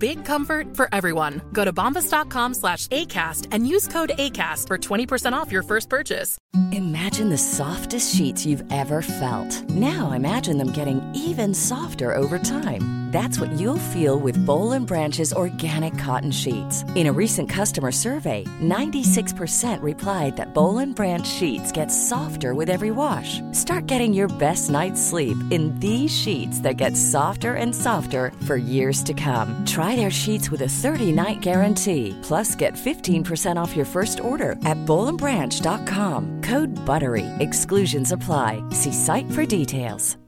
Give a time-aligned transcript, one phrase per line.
[0.00, 1.42] Big comfort for everyone.
[1.52, 6.38] Go to bombas.com slash ACAST and use code ACAST for 20% off your first purchase.
[6.72, 9.52] Imagine the softest sheets you've ever felt.
[9.68, 13.00] Now imagine them getting even softer over time.
[13.10, 16.84] That's what you'll feel with Boll and Branch's organic cotton sheets.
[16.94, 22.70] In a recent customer survey, 96% replied that Boll and Branch sheets get softer with
[22.70, 23.40] every wash.
[23.50, 28.54] Start getting your best night's sleep in these sheets that get softer and softer for
[28.54, 29.60] years to come.
[29.66, 32.16] Try their sheets with a 30-night guarantee.
[32.22, 36.42] Plus, get 15% off your first order at bollandbranch.com.
[36.42, 37.26] Code BUTTERY.
[37.40, 38.62] Exclusions apply.
[38.70, 40.19] See site for details.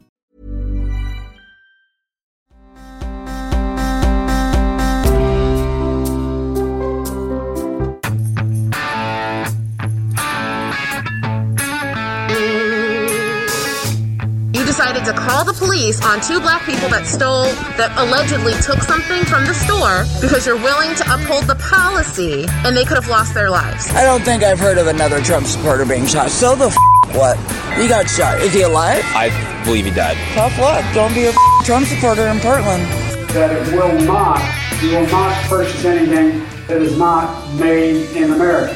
[14.72, 17.44] Decided to call the police on two black people that stole,
[17.76, 22.74] that allegedly took something from the store because you're willing to uphold the policy and
[22.74, 23.86] they could have lost their lives.
[23.90, 26.30] I don't think I've heard of another Trump supporter being shot.
[26.30, 27.36] So the f- what?
[27.76, 28.40] He got shot.
[28.40, 29.04] Is he alive?
[29.12, 29.28] I
[29.66, 30.16] believe he died.
[30.32, 30.82] Tough luck.
[30.94, 32.88] Don't be a f- Trump supporter in Portland.
[33.36, 34.40] That it will not,
[34.80, 38.72] you will not purchase anything that is not made in America,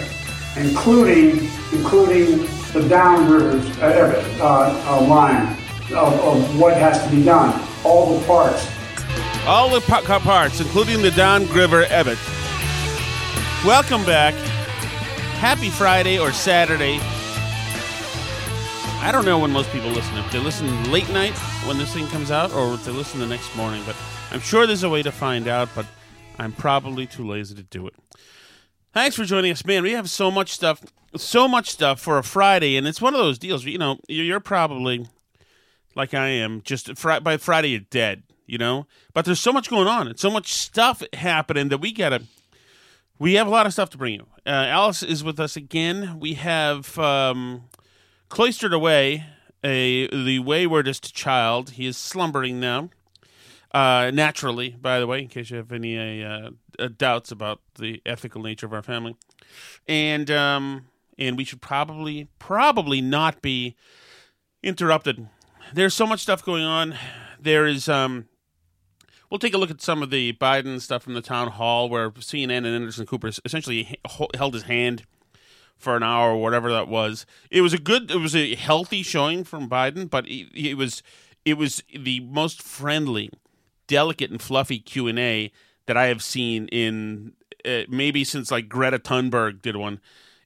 [0.56, 2.40] including, including
[2.76, 5.56] the downrivers, uh, uh, uh, line
[5.90, 8.68] of, of what has to be done, all the parts.
[9.46, 12.18] All the pa- parts, including the Don Griver Ebbett.
[13.64, 14.34] Welcome back.
[15.38, 16.98] Happy Friday or Saturday.
[19.00, 20.16] I don't know when most people listen.
[20.18, 21.34] If they listen late night
[21.66, 23.82] when this thing comes out, or if they listen the next morning.
[23.86, 23.94] But
[24.32, 25.68] I'm sure there's a way to find out.
[25.74, 25.86] But
[26.38, 27.94] I'm probably too lazy to do it.
[28.92, 29.82] Thanks for joining us, man.
[29.84, 30.82] We have so much stuff,
[31.14, 33.64] so much stuff for a Friday, and it's one of those deals.
[33.64, 35.06] You know, you're probably
[35.96, 36.62] like I am.
[36.62, 38.22] Just fr- by Friday, you're dead.
[38.46, 41.92] You know, but there's so much going on and so much stuff happening that we
[41.92, 42.22] gotta.
[43.18, 44.26] We have a lot of stuff to bring you.
[44.46, 46.20] Uh, Alice is with us again.
[46.20, 47.64] We have um,
[48.28, 49.24] cloistered away
[49.64, 51.70] a the waywardest child.
[51.70, 52.90] He is slumbering now.
[53.72, 58.00] Uh, naturally, by the way, in case you have any uh, uh, doubts about the
[58.06, 59.16] ethical nature of our family,
[59.88, 60.86] and um,
[61.18, 63.74] and we should probably probably not be
[64.62, 65.28] interrupted.
[65.74, 66.96] There's so much stuff going on.
[67.40, 67.88] There is.
[67.88, 68.26] Um,
[69.30, 72.10] we'll take a look at some of the Biden stuff from the town hall, where
[72.10, 73.98] CNN and Anderson Cooper essentially
[74.36, 75.04] held his hand
[75.76, 77.26] for an hour or whatever that was.
[77.50, 78.10] It was a good.
[78.10, 81.02] It was a healthy showing from Biden, but it, it was
[81.44, 83.30] it was the most friendly,
[83.86, 85.52] delicate, and fluffy Q and A
[85.86, 87.32] that I have seen in
[87.64, 90.00] uh, maybe since like Greta Thunberg did one.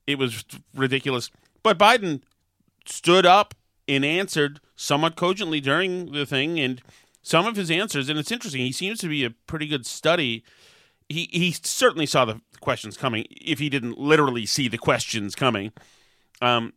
[0.06, 0.44] It was
[0.74, 1.30] ridiculous.
[1.62, 2.22] But Biden
[2.86, 3.54] stood up
[3.90, 6.80] and answered somewhat cogently during the thing, and
[7.22, 8.62] some of his answers, and it's interesting.
[8.62, 10.44] He seems to be a pretty good study.
[11.08, 15.72] He he certainly saw the questions coming, if he didn't literally see the questions coming.
[16.40, 16.72] Um,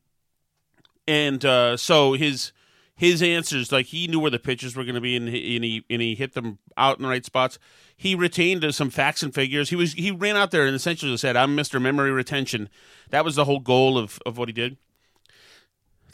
[1.07, 2.51] and uh, so his
[2.96, 5.63] his answers, like he knew where the pitches were going to be, and he, and
[5.63, 7.59] he and he hit them out in the right spots.
[7.95, 9.69] He retained some facts and figures.
[9.69, 12.69] He was he ran out there and essentially said, "I'm Mister Memory Retention."
[13.09, 14.78] That was the whole goal of of what he did.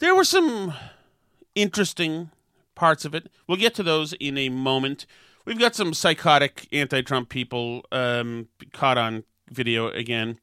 [0.00, 0.72] There were some
[1.54, 2.30] interesting
[2.74, 3.30] parts of it.
[3.46, 5.04] We'll get to those in a moment.
[5.44, 10.38] We've got some psychotic anti-Trump people um, caught on video again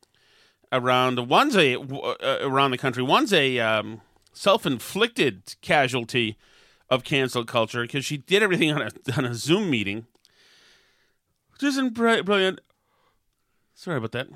[0.72, 1.28] around.
[1.28, 3.02] One's a uh, around the country.
[3.02, 4.02] One's a um,
[4.32, 6.38] self-inflicted casualty
[6.88, 10.06] of cancel culture because she did everything on a on a Zoom meeting,
[11.54, 12.62] which isn't brilliant.
[13.74, 14.28] Sorry about that.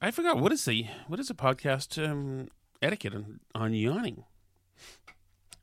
[0.00, 2.48] I forgot what is the what is the podcast um,
[2.82, 4.24] etiquette on, on yawning.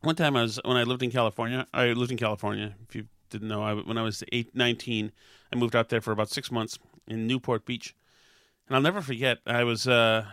[0.02, 1.66] One time I was when I lived in California.
[1.74, 2.76] I lived in California.
[2.88, 5.12] If you didn't know, I, when I was eight, 19,
[5.52, 6.78] I moved out there for about six months
[7.08, 7.96] in Newport Beach,
[8.68, 9.40] and I'll never forget.
[9.46, 10.26] I was uh,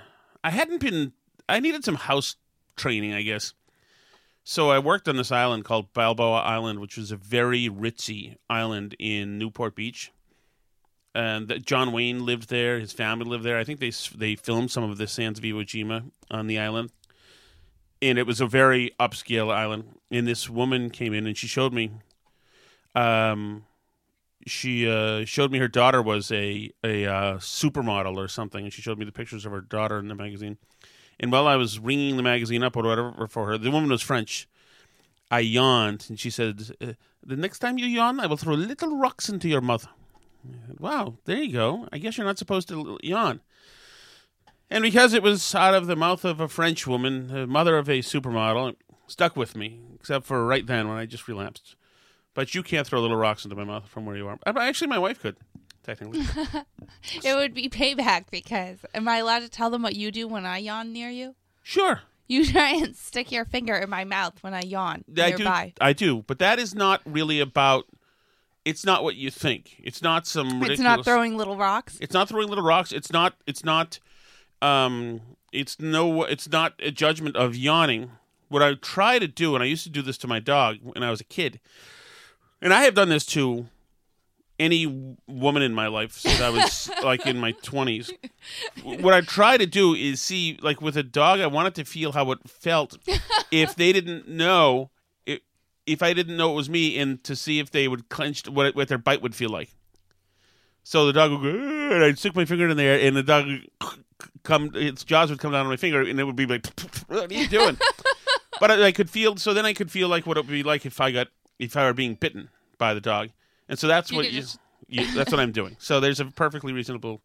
[0.43, 1.13] I hadn't been
[1.49, 2.37] I needed some house
[2.77, 3.55] training, I guess.
[4.43, 8.97] So I worked on this island called Balboa Island, which was a very ritzy island
[8.99, 10.11] in Newport Beach.
[11.15, 12.79] And that John Wayne lived there.
[12.79, 13.59] His family lived there.
[13.59, 16.93] I think they they filmed some of the Sands of Iwo Jima on the island,
[18.01, 19.99] and it was a very upscale island.
[20.11, 21.91] And this woman came in and she showed me.
[22.95, 23.65] Um,
[24.47, 28.83] she uh, showed me her daughter was a a uh, supermodel or something, and she
[28.83, 30.59] showed me the pictures of her daughter in the magazine.
[31.19, 34.03] And while I was ringing the magazine up or whatever for her, the woman was
[34.03, 34.49] French.
[35.31, 36.93] I yawned, and she said, uh,
[37.25, 39.87] "The next time you yawn, I will throw little rocks into your mouth."
[40.79, 41.89] Wow, there you go.
[41.93, 43.41] I guess you're not supposed to yawn.
[44.71, 47.89] And because it was out of the mouth of a French woman, the mother of
[47.89, 48.77] a supermodel, it
[49.09, 51.75] stuck with me, except for right then when I just relapsed.
[52.35, 54.39] But you can't throw little rocks into my mouth from where you are.
[54.47, 55.37] Uh, Actually, my wife could,
[55.83, 56.23] technically.
[57.25, 60.45] It would be payback because am I allowed to tell them what you do when
[60.47, 61.35] I yawn near you?
[61.63, 62.03] Sure.
[62.29, 65.39] You try and stick your finger in my mouth when I yawn I do.
[65.39, 65.75] nearby.
[65.81, 66.23] I do.
[66.27, 67.87] But that is not really about.
[68.71, 69.81] It's not what you think.
[69.83, 70.71] It's not some ridiculous.
[70.71, 71.99] It's not throwing little rocks.
[72.01, 72.93] It's not throwing little rocks.
[72.93, 73.35] It's not.
[73.47, 73.99] It's not.
[74.63, 75.21] Um.
[75.53, 76.23] It's no.
[76.23, 78.13] It's not a judgment of yawning.
[78.49, 81.03] What I try to do, and I used to do this to my dog when
[81.03, 81.59] I was a kid,
[82.63, 83.67] and I have done this to
[84.61, 88.13] any woman in my life since I was like in my twenties.
[88.85, 92.13] What I try to do is see, like with a dog, I wanted to feel
[92.13, 92.99] how it felt
[93.51, 94.91] if they didn't know
[95.93, 98.75] if I didn't know it was me, and to see if they would clench what
[98.75, 99.71] what their bite would feel like.
[100.83, 101.49] So the dog would go,
[101.95, 103.69] and I'd stick my finger in there, and the dog would
[104.43, 106.67] come, its jaws would come down on my finger, and it would be like,
[107.09, 107.77] "What are you doing?"
[108.61, 109.37] but I, I could feel.
[109.37, 111.29] So then I could feel like what it would be like if I got
[111.59, 112.49] if I were being bitten
[112.79, 113.29] by the dog,
[113.69, 114.59] and so that's You what you, just-
[114.89, 115.07] you.
[115.15, 115.77] That's what I'm doing.
[115.79, 117.21] So there's a perfectly reasonable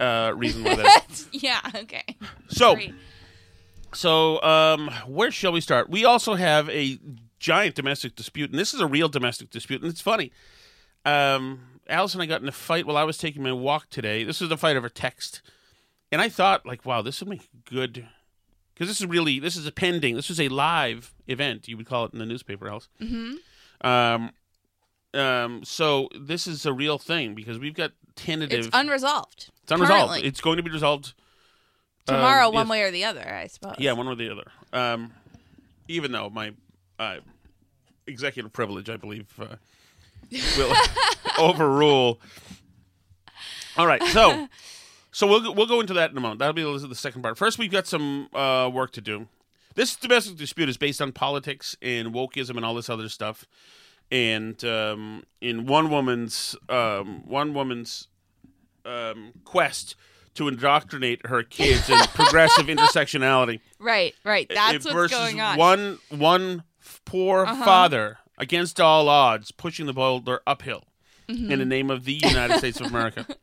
[0.00, 1.24] uh, reason why that.
[1.32, 1.60] Yeah.
[1.74, 2.04] Okay.
[2.48, 2.94] So, Great.
[3.94, 5.90] so um, where shall we start?
[5.90, 6.98] We also have a
[7.42, 10.32] giant domestic dispute, and this is a real domestic dispute, and it's funny.
[11.04, 14.24] Um, Alice and I got in a fight while I was taking my walk today.
[14.24, 15.42] This was a fight over text,
[16.10, 18.06] and I thought, like, wow, this would make good
[18.72, 20.14] because this is really this is a pending.
[20.14, 21.68] This is a live event.
[21.68, 22.88] You would call it in the newspaper, Alice.
[23.00, 23.86] Mm-hmm.
[23.86, 24.30] Um,
[25.12, 28.66] um, so this is a real thing because we've got tentative.
[28.66, 29.50] It's unresolved.
[29.64, 30.10] It's unresolved.
[30.10, 30.28] currently.
[30.28, 31.12] It's going to be resolved
[32.08, 32.70] um, Tomorrow, one yes.
[32.70, 33.76] way or the other, I suppose.
[33.78, 34.50] Yeah, one or the other.
[34.72, 35.12] Um,
[35.88, 36.52] even though my
[36.98, 37.16] uh,
[38.06, 39.56] executive privilege, I believe, uh,
[40.56, 40.74] will
[41.38, 42.20] overrule.
[43.76, 44.48] All right, so
[45.12, 46.38] so we'll we'll go into that in a moment.
[46.40, 47.38] That'll be the the second part.
[47.38, 49.28] First, we've got some uh, work to do.
[49.74, 53.46] This domestic dispute is based on politics and wokeism and all this other stuff.
[54.10, 58.08] And um, in one woman's um, one woman's
[58.84, 59.96] um, quest
[60.34, 63.60] to indoctrinate her kids in progressive intersectionality.
[63.78, 64.46] Right, right.
[64.48, 65.56] That's It- what's versus going on.
[65.56, 66.62] One one
[67.04, 67.64] poor Uh-huh.
[67.64, 70.84] father against all odds, pushing the boulder uphill
[71.28, 71.50] Mhm.
[71.50, 73.26] in the name of the United States of America.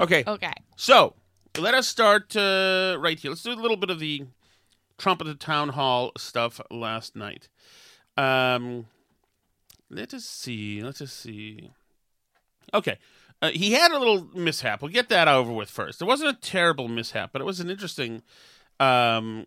[0.00, 0.24] Okay.
[0.26, 0.52] Okay.
[0.76, 1.14] So
[1.56, 3.30] let us start uh, right here.
[3.30, 4.24] Let's do a little bit of the
[4.98, 7.48] Trump at the town hall stuff last night.
[8.16, 8.86] Um,
[9.90, 10.82] let us see.
[10.82, 11.70] Let us see.
[12.72, 12.98] Okay.
[13.40, 14.82] Uh, he had a little mishap.
[14.82, 16.02] We'll get that over with first.
[16.02, 18.22] It wasn't a terrible mishap, but it was an interesting.
[18.80, 19.46] Um,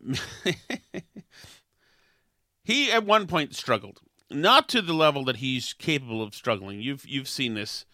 [2.66, 6.80] he at one point struggled, not to the level that he's capable of struggling.
[6.80, 7.86] You've you've seen this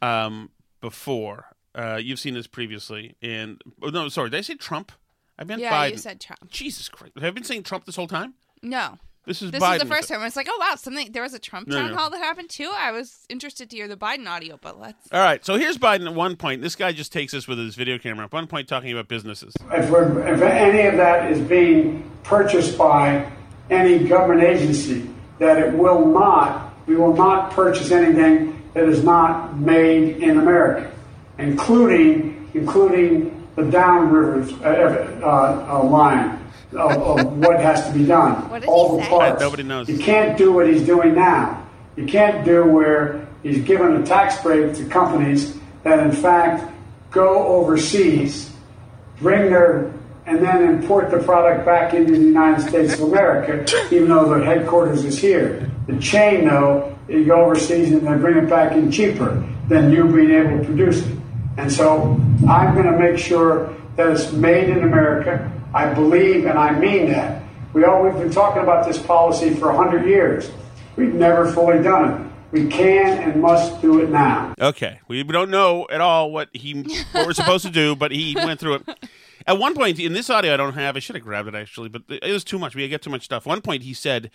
[0.00, 1.46] um, before.
[1.74, 4.92] Uh, you've seen this previously, and oh, no, sorry, did I say Trump?
[5.36, 5.90] I meant yeah, Biden.
[5.92, 6.48] you said Trump.
[6.48, 8.34] Jesus Christ, have I been saying Trump this whole time?
[8.62, 8.98] No.
[9.26, 9.74] This is This Biden.
[9.76, 10.20] is the first time.
[10.20, 11.12] I was like, oh wow, something.
[11.12, 11.96] There was a Trump No, town no.
[11.96, 12.70] hall that happened too.
[12.72, 15.12] I was interested to hear the Biden audio, but let's.
[15.12, 16.62] All right, so here's Biden at one point.
[16.62, 18.26] This guy just takes us with his video camera.
[18.26, 19.52] At one point, talking about businesses.
[19.72, 23.30] If, we're, if any of that is being purchased by
[23.70, 25.08] any government agency,
[25.38, 30.90] that it will not, we will not purchase anything that is not made in America,
[31.38, 36.38] including including the downrivers uh, uh, uh, line
[36.72, 38.48] of, of what has to be done.
[38.48, 39.10] What All he the say?
[39.10, 39.40] parts.
[39.40, 39.88] Nobody knows.
[39.88, 41.66] You can't do what he's doing now.
[41.96, 46.72] You can't do where he's given a tax break to companies that, in fact,
[47.10, 48.52] go overseas,
[49.20, 49.92] bring their,
[50.26, 54.44] and then import the product back into the United States of America, even though their
[54.44, 55.70] headquarters is here.
[55.86, 60.04] The chain, though, you go overseas and they bring it back in cheaper than you
[60.04, 61.16] being able to produce it.
[61.56, 65.50] And so I'm going to make sure that it's made in America.
[65.74, 67.42] I believe and I mean that.
[67.72, 70.50] We all, we've been talking about this policy for 100 years.
[70.96, 72.30] We've never fully done it.
[72.52, 74.54] We can and must do it now.
[74.60, 78.34] Okay, we don't know at all what he what we're supposed to do, but he
[78.34, 78.88] went through it.
[79.50, 80.96] At one point in this audio, I don't have.
[80.96, 82.74] I should have grabbed it actually, but it was too much.
[82.74, 83.46] We get too much stuff.
[83.46, 84.30] One point, he said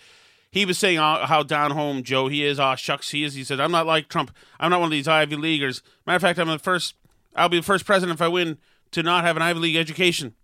[0.50, 2.60] he was saying uh, how down home Joe he is.
[2.60, 3.34] Oh shucks, he is.
[3.34, 4.30] He said, "I'm not like Trump.
[4.60, 5.82] I'm not one of these Ivy Leaguers.
[6.06, 6.94] Matter of fact, I'm the first.
[7.34, 8.58] I'll be the first president if I win
[8.90, 10.34] to not have an Ivy League education."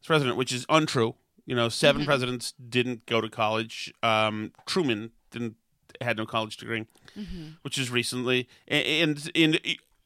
[0.00, 1.14] As president, which is untrue.
[1.46, 2.06] You know, 7 Mm-hmm.
[2.06, 3.92] presidents didn't go to college.
[4.02, 5.56] Um, Truman didn't
[6.00, 6.86] had no college degree,
[7.18, 7.46] Mm-hmm.
[7.62, 8.48] which is recently.
[8.68, 9.58] And in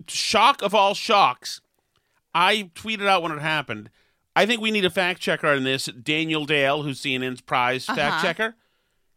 [0.06, 1.60] shock of all shocks,
[2.34, 3.90] I tweeted out when it happened.
[4.38, 5.86] I think we need a fact checker on this.
[5.86, 8.22] Daniel Dale, who's CNN's prize fact Uh-huh.
[8.22, 8.54] checker.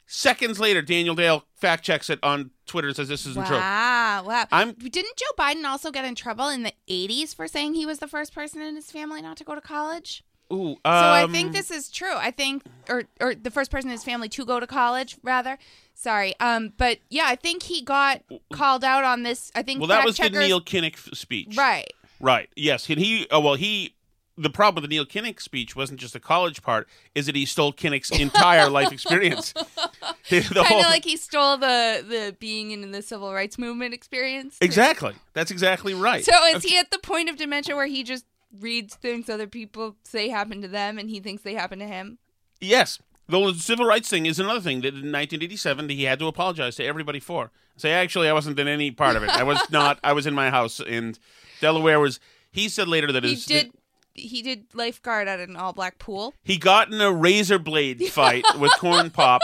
[0.07, 3.55] Seconds later, Daniel Dale fact checks it on Twitter and says this isn't true.
[3.55, 4.45] Wow, wow.
[4.51, 7.99] I'm- Didn't Joe Biden also get in trouble in the 80s for saying he was
[7.99, 10.23] the first person in his family not to go to college?
[10.51, 12.13] Ooh, So I um, think this is true.
[12.13, 15.57] I think, or or the first person in his family to go to college, rather.
[15.93, 16.33] Sorry.
[16.41, 19.49] Um, but yeah, I think he got called out on this.
[19.55, 19.79] I think.
[19.79, 21.55] Well, that fact was the checkers- Neil Kinnock f- speech.
[21.55, 21.87] Right.
[22.19, 22.49] Right.
[22.57, 22.89] Yes.
[22.89, 23.27] And he.
[23.31, 23.95] Oh, well, he.
[24.41, 27.45] The problem with the Neil Kinnock speech wasn't just the college part; is that he
[27.45, 29.53] stole Kinnock's entire life experience.
[30.29, 34.57] Kind whole- of like he stole the the being in the civil rights movement experience.
[34.60, 34.65] too.
[34.65, 35.13] exactly.
[35.33, 36.24] That's exactly right.
[36.25, 38.25] So is he at the point of dementia where he just
[38.60, 42.17] reads things other people say happen to them and he thinks they happen to him?
[42.60, 43.00] Yes.
[43.27, 46.83] The civil rights thing is another thing that in 1987 he had to apologize to
[46.86, 47.51] everybody for.
[47.77, 49.29] Say, actually, I wasn't in any part of it.
[49.29, 50.00] I was not.
[50.03, 51.17] I was in my house, and
[51.62, 52.19] Delaware was.
[52.51, 53.71] He said later that He his, did.
[54.13, 56.34] He did lifeguard at an all black pool.
[56.44, 59.41] he got in a razor blade fight with Corn Pop.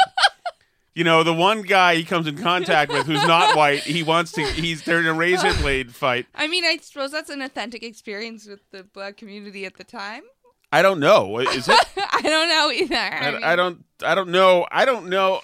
[0.94, 4.32] You know, the one guy he comes in contact with who's not white, he wants
[4.32, 4.42] to.
[4.44, 6.26] He's they're in a razor blade fight.
[6.34, 10.24] I mean, I suppose that's an authentic experience with the black community at the time.
[10.72, 11.38] I don't know.
[11.38, 11.80] Is it?
[11.98, 12.96] I don't know either.
[12.96, 13.86] I, I, mean, I don't.
[14.04, 14.66] I don't know.
[14.72, 15.42] I don't know.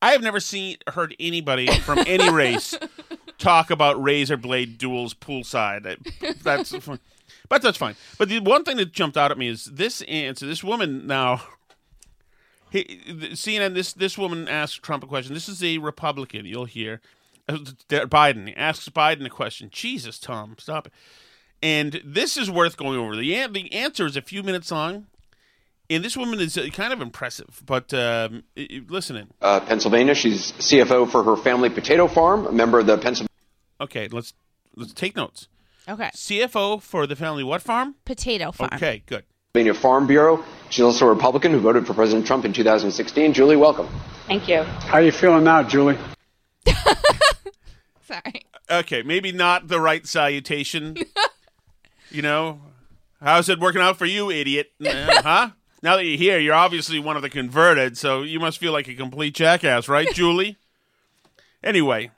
[0.00, 2.78] I have never seen heard anybody from any race
[3.38, 5.96] talk about razor blade duels poolside.
[6.42, 6.72] That's.
[7.48, 7.94] But that's fine.
[8.18, 10.46] But the one thing that jumped out at me is this answer.
[10.46, 11.42] This woman now.
[12.70, 13.00] He,
[13.32, 13.74] CNN.
[13.74, 15.34] This this woman asked Trump a question.
[15.34, 16.46] This is a Republican.
[16.46, 17.00] You'll hear
[17.48, 17.54] uh,
[17.88, 19.70] Biden asks Biden a question.
[19.72, 20.92] Jesus, Tom, stop it.
[21.62, 23.16] And this is worth going over.
[23.16, 25.06] The the answer is a few minutes long.
[25.88, 29.28] And this woman is uh, kind of impressive, but um, i- i- listen in.
[29.40, 30.16] uh, Pennsylvania.
[30.16, 33.28] She's CFO for her family potato farm, a member of the Pennsylvania
[33.80, 34.32] Okay, let's
[34.74, 35.46] let's take notes.
[35.88, 36.10] Okay.
[36.14, 37.94] CFO for the family what farm?
[38.04, 38.70] Potato farm.
[38.74, 39.24] Okay, good.
[39.76, 40.44] Farm Bureau.
[40.68, 43.32] She's also a Republican who voted for President Trump in 2016.
[43.32, 43.88] Julie, welcome.
[44.26, 44.62] Thank you.
[44.64, 45.96] How are you feeling now, Julie?
[48.06, 48.42] Sorry.
[48.70, 50.96] Okay, maybe not the right salutation.
[52.10, 52.60] you know,
[53.22, 54.72] how's it working out for you, idiot?
[54.84, 55.50] Uh, huh?
[55.82, 58.88] Now that you're here, you're obviously one of the converted, so you must feel like
[58.88, 60.56] a complete jackass, right, Julie?
[61.62, 62.10] Anyway,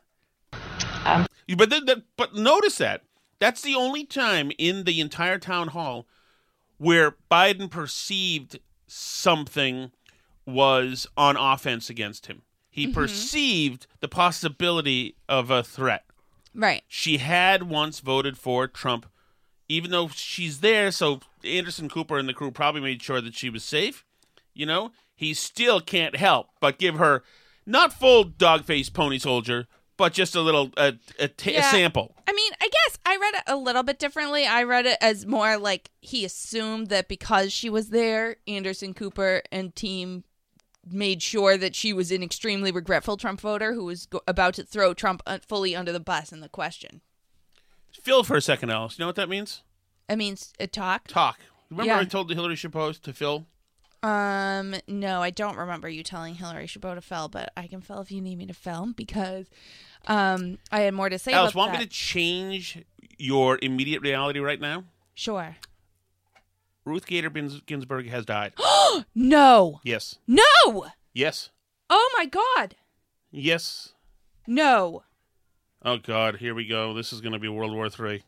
[1.05, 3.03] Um, but th- th- but notice that
[3.41, 6.07] that's the only time in the entire town hall
[6.79, 9.91] where Biden perceived something
[10.47, 12.43] was on offense against him.
[12.71, 12.95] He Mhm.
[12.95, 16.05] perceived the possibility of a threat.
[16.55, 16.83] Right.
[16.89, 19.07] She had once voted for Trump,
[19.69, 20.91] even though she's there.
[20.91, 24.05] So Anderson Cooper and the crew probably made sure that she was safe.
[24.55, 27.23] You know, he still can't help but give her
[27.67, 29.67] not full dog face pony soldier,
[29.99, 32.15] but just a little a, a, ta- a sample.
[32.27, 34.47] I mean, I guess I read it a little bit differently.
[34.47, 39.43] I read it as more like he assumed that because she was there, Anderson Cooper
[39.53, 40.25] and team
[40.91, 44.63] made sure that she was an extremely regretful Trump voter who was go- about to
[44.65, 47.03] throw Trump uh, fully under the bus in the question.
[47.93, 48.99] fill for a second, Alice.
[48.99, 49.63] You know what that means?
[50.09, 51.09] It means a talk.
[51.09, 51.41] Talk.
[51.69, 51.99] Remember Yeah.
[51.99, 53.47] I told the Hillary Chabot to fill?
[54.03, 58.01] Um, no, I don't remember you telling Hillary Chabot to fell, but I can fell
[58.01, 59.47] if you need me to fell because
[60.07, 61.81] um I had more to say Alice, want that.
[61.81, 62.85] me to change
[63.19, 64.85] your immediate reality right now?
[65.15, 65.57] Sure.
[66.85, 67.29] Ruth Bader
[67.67, 68.55] Ginsburg has died.
[69.15, 69.81] no.
[69.83, 70.17] yes.
[70.27, 70.87] No.
[71.13, 71.51] Yes.
[71.91, 72.77] Oh my god.
[73.31, 73.93] Yes.
[74.47, 75.03] No.
[75.85, 76.95] Oh God, here we go.
[76.95, 78.23] This is going to be World War Three.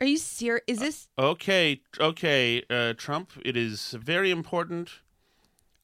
[0.00, 0.62] Are you serious?
[0.66, 3.32] Is this Okay, okay, uh, Trump.
[3.44, 4.90] It is very important.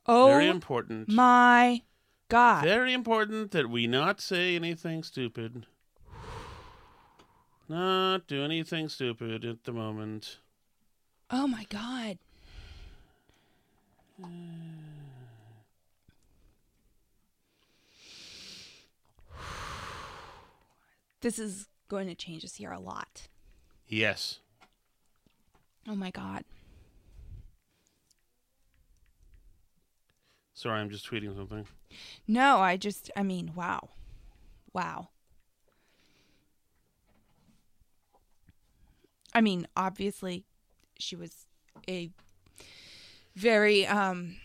[0.07, 1.09] Oh very important.
[1.09, 1.83] my
[2.29, 2.65] god.
[2.65, 5.67] Very important that we not say anything stupid.
[7.69, 10.39] Not do anything stupid at the moment.
[11.31, 12.19] Oh my god.
[21.23, 23.29] This is going to change us here a lot.
[23.93, 24.39] Yes.
[25.87, 26.45] Oh my god.
[30.55, 31.67] Sorry, I'm just tweeting something.
[32.27, 33.91] No, I just I mean, wow.
[34.73, 35.09] Wow.
[39.35, 40.47] I mean, obviously
[40.99, 41.45] she was
[41.87, 42.09] a
[43.37, 44.37] very um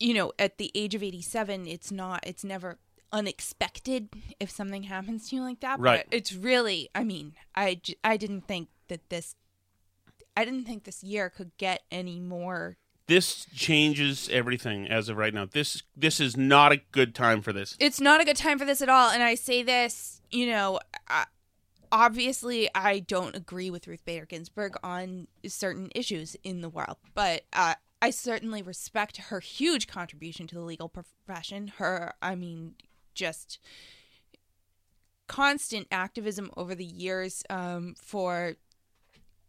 [0.00, 2.78] you know at the age of 87 it's not it's never
[3.12, 4.08] unexpected
[4.40, 6.04] if something happens to you like that Right.
[6.10, 9.34] but it's really i mean i j- i didn't think that this
[10.36, 12.76] i didn't think this year could get any more
[13.06, 15.44] This changes everything as of right now.
[15.44, 17.76] This this is not a good time for this.
[17.78, 20.78] it's not a good time for this at all and i say this you know
[21.08, 21.26] I,
[21.90, 27.42] obviously i don't agree with ruth bader ginsburg on certain issues in the world but
[27.52, 32.74] uh, i certainly respect her huge contribution to the legal profession her i mean
[33.14, 33.58] just
[35.26, 38.56] constant activism over the years um, for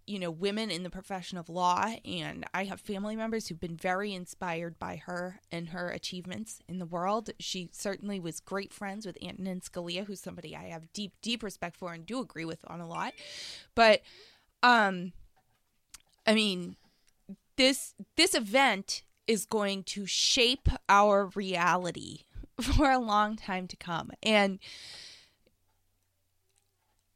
[0.05, 1.93] you know women in the profession of law.
[2.05, 6.79] And i have family members who've been very inspired by her and her achievements in
[6.79, 7.31] the world.
[7.39, 11.75] She certainly was great friends with antonin scalia who's somebody i have deep deep respect
[11.75, 13.13] for and do agree with on a lot.
[13.75, 14.01] But
[14.61, 15.13] um
[16.25, 16.75] i mean
[17.57, 22.19] this this event is going to shape our reality
[22.75, 24.59] for a long time to come and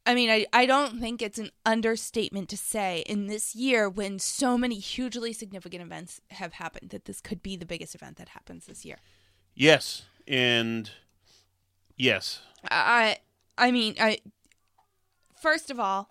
[0.08, 4.18] I mean, I, I don't think it's an understatement to say in this year when
[4.18, 8.30] so many hugely significant events have happened that this could be the biggest event that
[8.30, 9.00] happens this year.
[9.54, 10.90] Yes, and
[11.94, 12.40] yes,
[12.70, 13.18] I
[13.58, 14.20] I mean, I
[15.38, 16.08] first of all,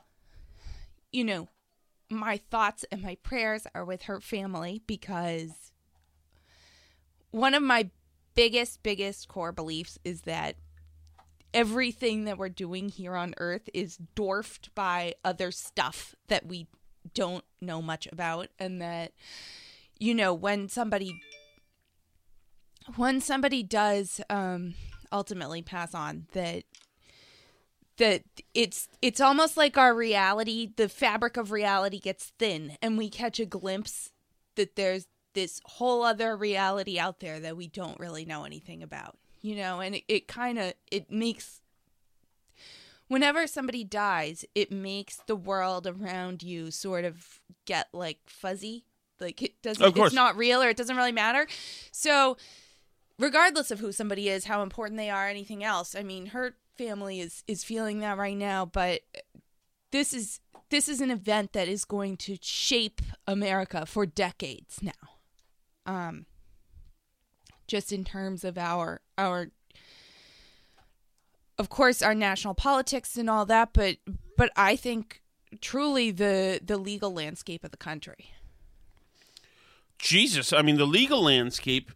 [1.11, 1.47] you know,
[2.07, 5.71] my thoughts and my prayers are with her family because
[7.31, 7.89] one of my
[8.37, 10.55] biggest biggest core beliefs is that
[11.55, 16.67] everything that we're doing here on earth is dwarfed by other stuff that we
[17.15, 19.11] don't know much about and that
[19.97, 21.19] you know when somebody
[22.95, 24.75] when somebody does um
[25.11, 26.63] ultimately pass on that
[27.97, 28.21] that
[28.53, 33.39] it's it's almost like our reality the fabric of reality gets thin and we catch
[33.39, 34.11] a glimpse
[34.55, 39.15] that there's this whole other reality out there that we don't really know anything about
[39.43, 39.79] you know?
[39.79, 41.61] And it, it kind of it makes
[43.07, 48.83] whenever somebody dies it makes the world around you sort of get like fuzzy.
[49.19, 50.07] Like it doesn't Of course.
[50.07, 51.47] it's not real or it doesn't really matter.
[51.91, 52.35] So
[53.19, 57.19] regardless of who somebody is how important they are anything else i mean her family
[57.19, 59.01] is is feeling that right now but
[59.91, 65.16] this is this is an event that is going to shape america for decades now
[65.87, 66.25] um
[67.67, 69.49] just in terms of our our
[71.57, 73.97] of course our national politics and all that but
[74.37, 75.21] but i think
[75.61, 78.31] truly the the legal landscape of the country
[79.99, 81.91] Jesus, I mean the legal landscape,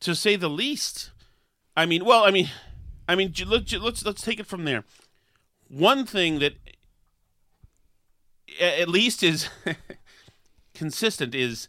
[0.00, 1.10] to say the least.
[1.76, 2.50] I mean, well, I mean,
[3.08, 4.84] I mean, let's let's let's take it from there.
[5.68, 6.54] One thing that
[8.60, 9.48] at least is
[10.74, 11.68] consistent is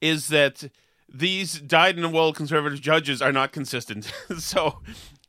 [0.00, 0.70] is that
[1.12, 4.12] these dyed in the wool conservative judges are not consistent.
[4.38, 4.80] so,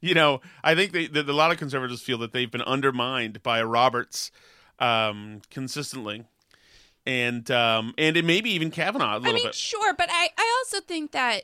[0.02, 3.44] you know, I think they, that a lot of conservatives feel that they've been undermined
[3.44, 4.32] by Roberts
[4.80, 6.26] um, consistently.
[7.08, 9.56] And um, and it maybe even Kavanaugh a little I mean, bit.
[9.56, 11.44] sure, but I, I also think that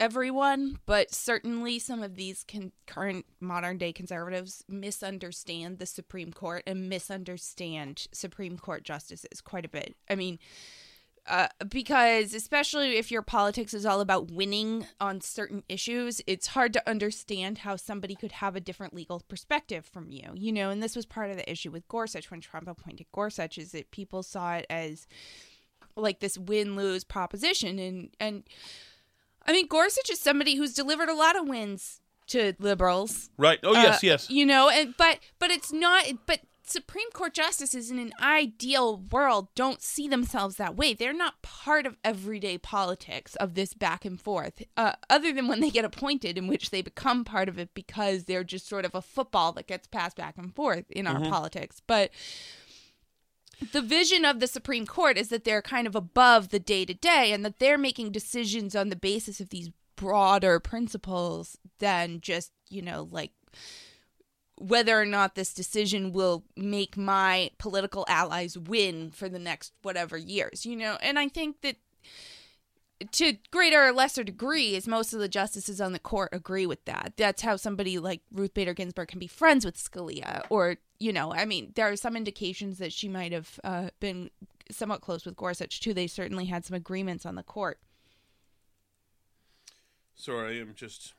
[0.00, 6.62] everyone, but certainly some of these con- current modern day conservatives misunderstand the Supreme Court
[6.66, 9.96] and misunderstand Supreme Court justices quite a bit.
[10.08, 10.38] I mean,
[11.28, 16.72] uh, because especially if your politics is all about winning on certain issues, it's hard
[16.72, 20.70] to understand how somebody could have a different legal perspective from you, you know.
[20.70, 23.90] And this was part of the issue with Gorsuch when Trump appointed Gorsuch, is that
[23.90, 25.06] people saw it as
[25.96, 28.44] like this win lose proposition, and and
[29.46, 33.58] I mean Gorsuch is somebody who's delivered a lot of wins to liberals, Right.
[33.62, 34.30] Oh yes, uh, yes.
[34.30, 36.04] You know, and but but it's not.
[36.26, 40.94] But Supreme Court justices in an ideal world don't see themselves that way.
[40.94, 45.60] They're not part of everyday politics of this back and forth, uh, other than when
[45.60, 48.94] they get appointed, in which they become part of it because they're just sort of
[48.94, 51.30] a football that gets passed back and forth in our Mhm.
[51.30, 51.80] politics.
[51.86, 52.10] But
[53.72, 56.94] the vision of the Supreme Court is that they're kind of above the day to
[56.94, 62.52] day and that they're making decisions on the basis of these broader principles than just,
[62.70, 63.32] you know, like
[64.58, 70.16] whether or not this decision will make my political allies win for the next whatever
[70.16, 70.96] years, you know?
[71.00, 71.76] And I think that
[73.12, 76.84] to greater or lesser degree degrees, most of the justices on the court agree with
[76.86, 77.12] that.
[77.16, 81.32] That's how somebody like Ruth Bader Ginsburg can be friends with Scalia, or you know,
[81.32, 84.30] I mean, there are some indications that she might have uh, been
[84.70, 85.94] somewhat close with Gorsuch too.
[85.94, 87.78] They certainly had some agreements on the court.
[90.14, 91.14] Sorry, I'm just.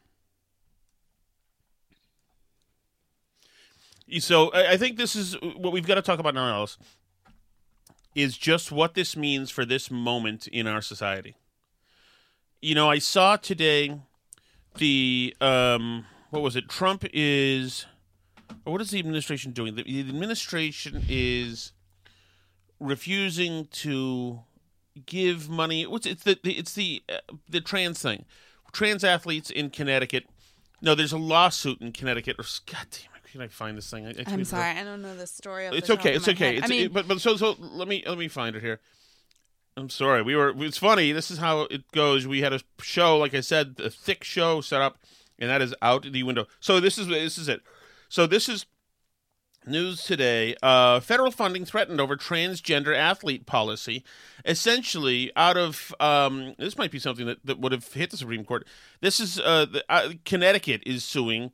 [4.20, 6.78] So I think this is what we've got to talk about now, Alice.
[8.16, 11.36] is just what this means for this moment in our society.
[12.62, 14.00] You know, I saw today
[14.78, 16.68] the um, what was it?
[16.68, 17.86] Trump is,
[18.66, 19.76] or what is the administration doing?
[19.76, 21.72] The, the administration is
[22.80, 24.42] refusing to
[25.06, 25.86] give money.
[25.86, 28.26] What's it's the, the it's the uh, the trans thing,
[28.72, 30.26] trans athletes in Connecticut.
[30.82, 32.38] No, there's a lawsuit in Connecticut.
[32.40, 34.06] Or God damn it, can I find this thing?
[34.06, 35.66] I, I I'm sorry, I don't know the story.
[35.68, 36.16] Of It's okay.
[36.16, 36.58] It's okay.
[36.58, 38.80] It's, I mean, it- but but so so let me let me find it here.
[39.78, 40.22] I'm sorry.
[40.22, 40.54] We were.
[40.58, 41.12] It's funny.
[41.12, 42.28] This is how it goes.
[42.28, 44.98] We had a show, like I said, a thick show set up,
[45.38, 46.48] and that is out the window.
[46.60, 47.62] So this is this is it.
[48.10, 48.66] So this is
[49.66, 50.56] news today.
[50.62, 54.04] Uh, federal funding threatened over transgender athlete policy.
[54.46, 58.44] Essentially, out of um, this might be something that, that would have hit the Supreme
[58.44, 58.66] Court.
[59.02, 61.52] This is uh, the, uh, Connecticut is suing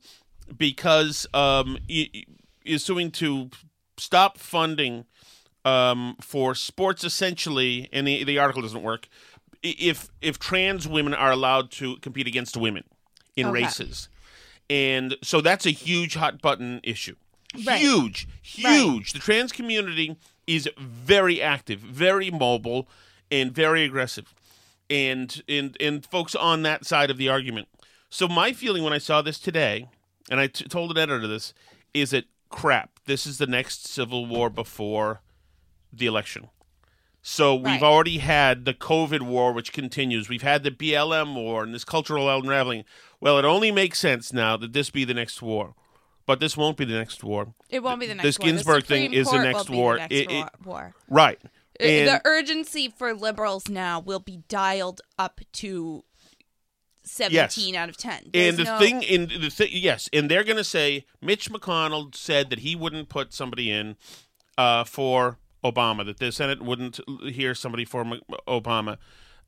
[0.56, 1.78] because um,
[2.64, 3.50] is suing to
[3.96, 5.04] stop funding
[5.64, 9.08] um, for sports essentially, and the, the article doesn't work.
[9.62, 12.84] If if trans women are allowed to compete against women
[13.36, 13.62] in Okay.
[13.64, 14.08] races,
[14.70, 17.16] and so that's a huge hot button issue.
[17.66, 17.80] Right.
[17.80, 19.12] Huge, huge.
[19.12, 22.86] The trans community is very active, very mobile,
[23.30, 24.34] and very aggressive,
[24.90, 27.68] and and and folks on that side of the argument.
[28.10, 29.88] So my feeling when I saw this today,
[30.30, 31.54] and I t- told an editor this,
[31.94, 33.00] is it crap.
[33.06, 35.20] This is the next civil war before
[35.92, 36.48] the election.
[37.22, 37.82] So we've Right.
[37.82, 40.28] already had the COVID war, which continues.
[40.28, 42.84] We've had the BLM war and this cultural unraveling.
[43.20, 45.74] Well, it only makes sense now that this be the next war,
[46.24, 47.54] but this won't be the next war.
[47.68, 48.46] it won't be the next This war.
[48.46, 49.94] The Ginsburg thing is the next war.
[49.94, 50.94] The next It- it- war.
[51.08, 51.40] Right.
[51.80, 56.04] Uh, And the urgency for liberals now will be dialed up to
[57.06, 58.30] 17 out of 10.
[58.32, 61.50] There's and the no- thing in the thing, yes, and they're going to say Mitch
[61.50, 63.96] McConnell said that he wouldn't put somebody in
[64.58, 68.98] uh, for Obama, that the Senate wouldn't hear somebody for M- Obama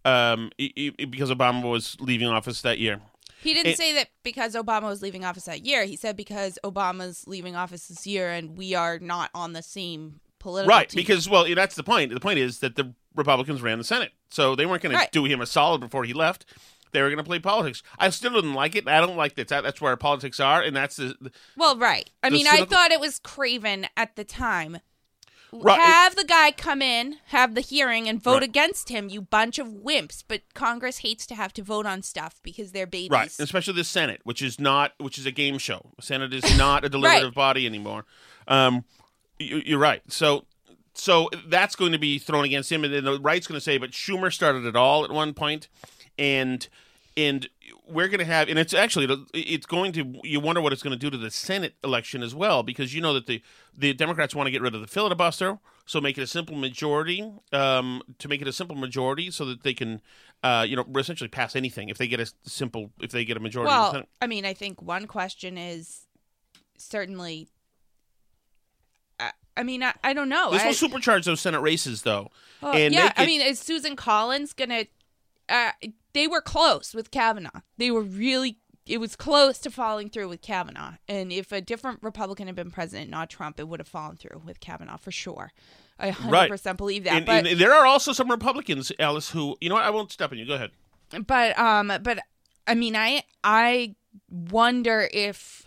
[0.04, 3.00] um, because Obama was leaving office that year.
[3.42, 5.84] He didn't And- say that because Obama was leaving office that year.
[5.84, 10.20] He said because Obama's leaving office this year and we are not on the same
[10.40, 10.98] political right, team.
[11.00, 12.12] because well, that's the point.
[12.12, 15.10] The point is that the Republicans ran the Senate, so they weren't going Right.
[15.12, 16.46] to do him a solid before he left.
[16.92, 17.82] They were going to play politics.
[17.98, 18.88] I still didn't like it.
[18.88, 19.48] I don't like that.
[19.48, 22.08] that- That's where politics are, and that's the, the Well, right.
[22.22, 24.78] I mean, I thought it was Craven at the time.
[25.50, 28.42] Right, it- Have the guy come in, have the hearing, and vote Right.
[28.42, 30.22] against him, you bunch of wimps.
[30.28, 33.10] But Congress hates to have to vote on stuff because they're babies.
[33.10, 35.92] Right, especially the Senate, which is not, which is a game show.
[35.96, 38.04] The Senate is not a deliberative body anymore.
[38.46, 38.84] Um,
[39.38, 40.02] you, you're right.
[40.08, 40.44] So,
[40.92, 43.78] so that's going to be thrown against him, and then the right's going to say,
[43.78, 45.68] but Schumer started it all at one point,
[46.18, 46.68] and
[47.16, 47.48] and
[47.88, 50.20] we're going to have, and it's actually it's going to.
[50.22, 53.00] You wonder what it's going to do to the Senate election as well, because you
[53.00, 53.42] know that the
[53.76, 57.32] the Democrats want to get rid of the filibuster, so make it a simple majority.
[57.52, 60.00] Um, to make it a simple majority, so that they can,
[60.42, 63.40] uh, you know, essentially pass anything if they get a simple if they get a
[63.40, 63.72] majority.
[63.72, 64.08] in the Well, Senate.
[64.20, 66.02] I mean, I think one question is
[66.76, 67.48] certainly.
[69.18, 70.52] I, I mean, I, I don't know.
[70.52, 72.30] This I, will supercharge those Senate races, though.
[72.60, 74.84] Well, and yeah, make I mean, is Susan Collins gonna?
[75.48, 75.70] Uh,
[76.18, 77.60] they were close with Kavanaugh.
[77.76, 78.58] They were really.
[78.86, 80.94] It was close to falling through with Kavanaugh.
[81.06, 84.40] And if a different Republican had been president, not Trump, it would have fallen through
[84.46, 85.52] with Kavanaugh for sure.
[85.98, 86.76] I 100% right.
[86.76, 87.16] believe that.
[87.18, 89.84] And, but and there are also some Republicans, Alice, who you know what?
[89.84, 90.46] I won't step on you.
[90.46, 90.70] Go ahead.
[91.26, 92.18] but um but
[92.66, 93.94] I mean I I
[94.30, 95.64] wonder if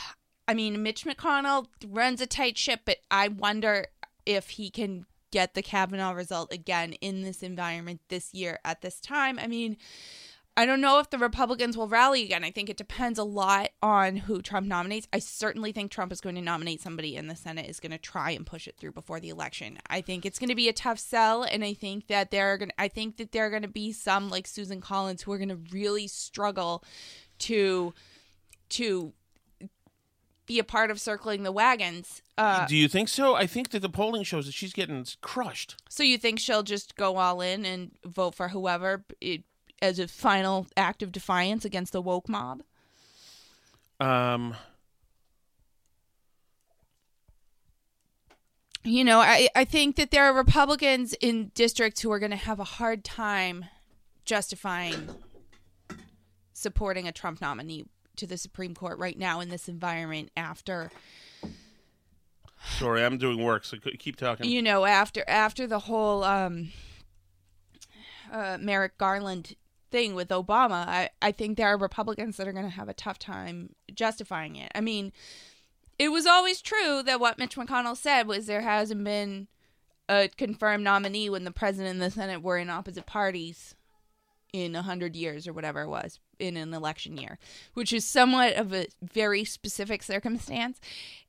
[0.48, 3.86] I mean Mitch McConnell runs a tight ship, but I wonder
[4.26, 9.00] if he can get the Kavanaugh result again in this environment this year at this
[9.00, 9.36] time.
[9.36, 9.76] I mean,
[10.56, 12.44] I don't know if the Republicans will rally again.
[12.44, 15.08] I think it depends a lot on who Trump nominates.
[15.12, 17.98] I certainly think Trump is going to nominate somebody and the Senate is going to
[17.98, 19.78] try and push it through before the election.
[19.90, 22.56] I think it's going to be a tough sell and I think that there are
[22.56, 25.32] going to I think that there are going to be some like Susan Collins who
[25.32, 26.84] are going to really struggle
[27.40, 27.92] to
[28.68, 29.12] to
[30.46, 32.22] be a part of circling the wagons.
[32.36, 33.34] Uh, Do you think so?
[33.34, 35.76] I think that the polling shows that she's getting crushed.
[35.88, 39.42] so you think she'll just go all in and vote for whoever it,
[39.80, 42.62] as a final act of defiance against the woke mob?
[44.00, 44.56] Um,
[48.86, 52.36] You know, I, I think that there are Republicans in districts who are going to
[52.36, 53.64] have a hard time
[54.26, 55.08] justifying
[56.52, 60.90] supporting a Trump nominee to the Supreme Court right now in this environment after
[62.78, 64.50] sorry, I'm doing work, so keep talking.
[64.50, 66.70] you know after after the whole um
[68.32, 69.54] uh Merrick Garland
[69.90, 72.94] thing with Obama I I think there are Republicans that are going to have a
[72.94, 74.72] tough time justifying it.
[74.74, 75.12] I mean,
[75.98, 79.46] it was always true that what Mitch McConnell said was there hasn't been
[80.08, 83.74] a confirmed nominee when the president and the Senate were in opposite parties
[84.54, 87.38] in a hundred years or whatever it was in an election year,
[87.74, 90.80] which is somewhat of a very specific circumstance.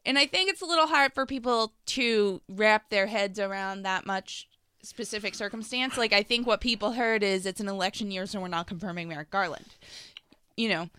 [0.06, 4.06] And I think it's a little hard for people to wrap their heads around that
[4.06, 4.48] much
[4.84, 5.98] specific circumstance.
[5.98, 9.10] Like I think what people heard is it's an election year, so we're not confirming
[9.10, 9.66] Merrick Garland.
[10.56, 10.90] You know,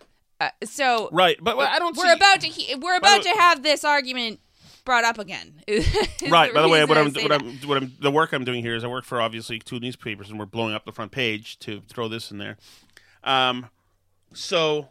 [0.41, 3.63] uh, so Right, but I don't We're see- about to he- we're about to have
[3.63, 4.41] this argument
[4.87, 5.53] brought up again.
[6.29, 6.51] right.
[6.51, 7.31] By the way, what I'm what.
[7.31, 10.31] I'm what I'm the work I'm doing here is I work for obviously two newspapers,
[10.31, 12.57] and we're blowing up the front page to throw this in there.
[13.23, 13.67] Um,
[14.33, 14.87] so,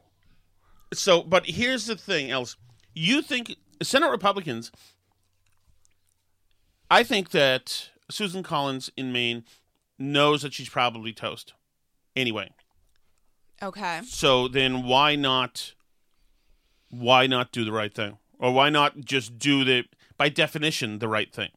[0.93, 2.57] so, but here's the thing, else.
[2.95, 4.71] You think Senate Republicans?
[6.91, 9.45] I think that Susan Collins in Maine
[9.99, 11.55] knows that she's probably toast.
[12.15, 12.51] Anyway,
[13.63, 14.01] Okay.
[14.07, 15.73] so then why not?
[16.89, 19.85] Why not do the right thing, or why not just do the
[20.17, 21.51] by definition the right thing?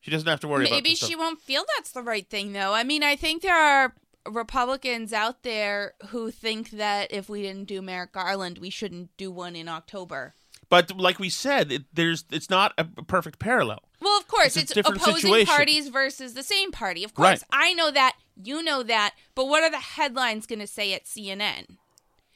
[0.00, 0.76] She doesn't have to worry about.
[0.76, 1.10] Maybe this stuff.
[1.10, 2.72] she won't feel that's the right thing, though.
[2.72, 3.94] I mean, I think there are
[4.26, 9.30] Republicans out there who think that if we didn't do Merrick Garland, we shouldn't do
[9.30, 10.34] one in October.
[10.70, 13.80] But like we said, it, there's it's not a perfect parallel.
[14.00, 15.46] Well, of course, It's it's, opposing situation.
[15.54, 17.02] parties versus the same party.
[17.04, 17.30] Of Right.
[17.38, 18.14] course, I know that.
[18.42, 19.14] You know that.
[19.34, 21.76] But what are the headlines going to say at CNN?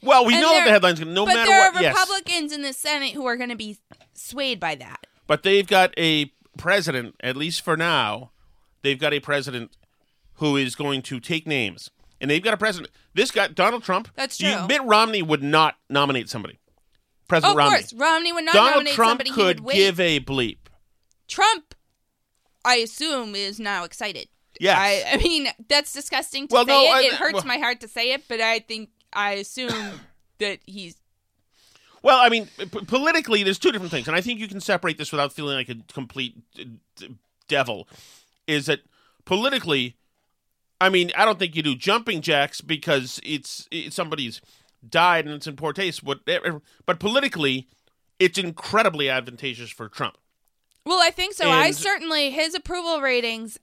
[0.05, 1.73] Well, we And know that the headlines gonna no but matter what.
[1.75, 3.79] But there are Yes, Republicans in the Senate who are going to be
[4.15, 5.07] swayed by that.
[5.27, 6.27] but they've got a
[6.59, 8.31] president, at least for now.
[8.83, 9.77] They've got a president
[10.35, 11.91] who is going to take names,
[12.21, 12.93] and they've got a president.
[13.15, 14.09] This guy, Donald Trump.
[14.15, 14.67] That's you- true.
[14.67, 16.59] Mitt Romney would not nominate somebody.
[16.61, 17.77] Oh, President of Romney.
[17.79, 19.31] course, Romney would not Donald nominate Trump somebody.
[19.31, 20.59] he could would give a bleep.
[21.29, 21.75] Trump,
[22.65, 24.29] I assume, is now excited.
[24.61, 24.79] Yes.
[24.79, 26.89] I, I mean, that's disgusting to Well, say no, it.
[26.97, 30.01] I- it hurts well- my heart to say it, but I think I assume
[30.39, 30.97] that he's
[32.03, 34.99] Well, I mean, p- politically, there's two different things, and I think you can separate
[34.99, 36.65] this without feeling like a complete uh,
[36.97, 37.17] d-
[37.49, 37.89] devil.
[38.47, 38.81] Is that
[39.25, 39.97] politically?
[40.81, 44.41] I mean, I don't think you do jumping jacks because it's, it's somebody's
[44.87, 46.03] died and it's in poor taste.
[46.03, 47.69] Whatever, but politically,
[48.19, 50.19] it's incredibly advantageous for Trump.
[50.85, 51.49] Well, I think so.
[51.49, 53.59] I certainly his approval ratings,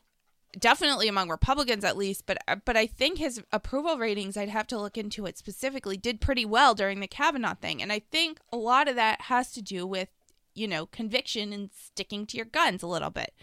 [0.58, 4.80] definitely among Republicans at least, but but I think his approval ratings, I'd have to
[4.80, 8.58] look into it specifically, did pretty well during the Kavanaugh thing, and I think a
[8.58, 10.10] lot of that has to do with
[10.54, 13.34] you know conviction and sticking to your guns a little bit.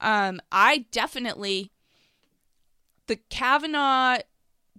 [0.00, 1.72] Um, I definitely
[3.06, 4.18] the Kavanaugh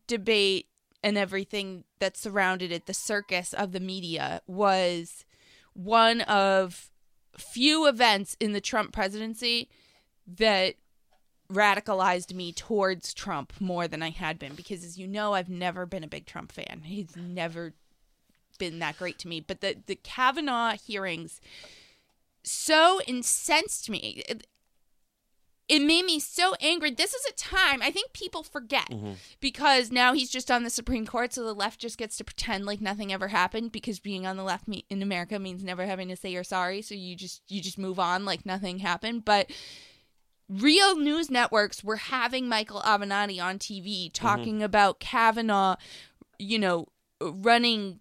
[0.07, 0.67] debate
[1.03, 5.25] and everything that surrounded it, the circus of the media, was
[5.73, 6.89] one of
[7.37, 9.69] few events in the Trump presidency
[10.27, 10.75] that
[11.51, 15.85] radicalized me towards Trump more than I had been because as you know I've never
[15.85, 16.81] been a big Trump fan.
[16.85, 17.73] He's never
[18.59, 21.41] been that great to me, but the the Kavanaugh hearings
[22.43, 24.23] so incensed me.
[24.27, 24.47] It,
[25.67, 26.89] it made me so angry.
[26.89, 29.13] This is a time I think people forget mm-hmm.
[29.39, 32.65] because now he's just on the Supreme Court, so the left just gets to pretend
[32.65, 36.09] like nothing ever happened because being on the left me- in America means never having
[36.09, 36.81] to say you're sorry.
[36.81, 39.25] So you just you just move on like nothing happened.
[39.25, 39.51] But
[40.49, 44.25] real news networks were having Michael Avenatti on TV mm-hmm.
[44.25, 45.75] talking about Kavanaugh,
[46.37, 46.87] you know,
[47.21, 47.99] running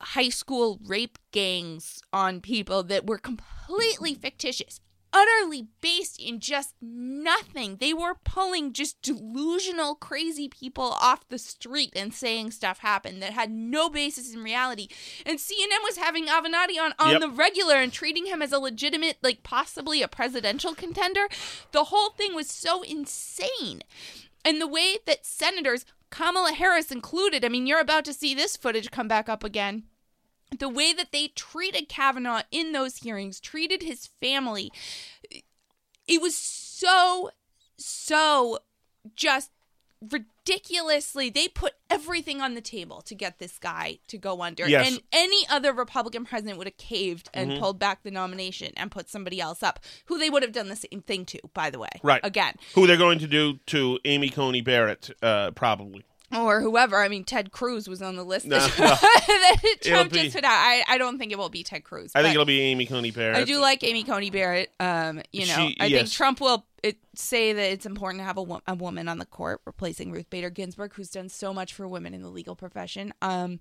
[0.00, 4.80] high school rape gangs on people that were completely fictitious,
[5.12, 7.76] utterly based in just nothing.
[7.76, 13.32] They were pulling just delusional, crazy people off the street and saying stuff happened that
[13.32, 14.88] had no basis in reality.
[15.26, 17.20] And CNN was having Avenatti on on Yep.
[17.20, 21.28] the regular and treating him as a legitimate, like possibly a presidential contender.
[21.72, 23.82] The whole thing was so insane.
[24.44, 28.56] And the way that senators, Kamala Harris included, I mean, you're about to see this
[28.56, 29.84] footage come back up again.
[30.56, 34.72] The way that they treated Kavanaugh in those hearings, treated his family,
[36.08, 37.30] it was so,
[37.76, 38.58] so
[39.14, 39.50] just
[40.10, 41.30] ridiculously.
[41.30, 44.68] They put everything on the table to get this guy to go under.
[44.68, 44.88] Yes.
[44.88, 47.58] And any other Republican president would have caved and Mhm.
[47.60, 50.76] pulled back the nomination and put somebody else up, who they would have done the
[50.76, 51.90] same thing to, by the way.
[52.02, 52.20] Right.
[52.24, 52.56] Again.
[52.74, 56.04] Who they're going to do to Amy Coney Barrett, uh, probably.
[56.34, 56.96] Or whoever.
[56.96, 58.86] I mean, Ted Cruz was on the list No, that, no.
[59.70, 60.50] that Trump be- just put out.
[60.52, 62.12] I, I don't think it will be Ted Cruz.
[62.14, 63.36] I think it'll be Amy Coney Barrett.
[63.36, 64.70] I do like Amy Coney Barrett.
[64.80, 66.00] Um, you know, She- I yes.
[66.00, 69.18] think Trump will it, say that it's important to have a, wo- a woman on
[69.18, 72.56] the court replacing Ruth Bader Ginsburg, who's done so much for women in the legal
[72.56, 73.12] profession.
[73.20, 73.60] Um,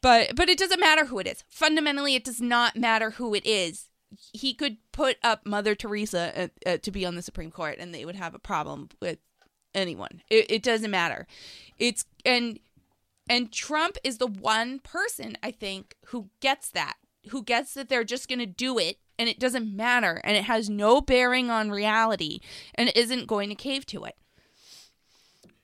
[0.00, 1.44] but but it doesn't matter who it is.
[1.48, 3.88] Fundamentally, it does not matter who it is.
[4.32, 7.94] He could put up Mother Teresa uh, uh, to be on the Supreme Court, and
[7.94, 9.18] they would have a problem with
[9.74, 10.22] anyone.
[10.30, 11.26] It, it doesn't matter.
[11.78, 12.58] It's and
[13.28, 16.94] and Trump is the one person I think who gets that,
[17.30, 20.44] who gets that they're just going to do it and it doesn't matter and it
[20.44, 22.40] has no bearing on reality
[22.74, 24.16] and isn't going to cave to it.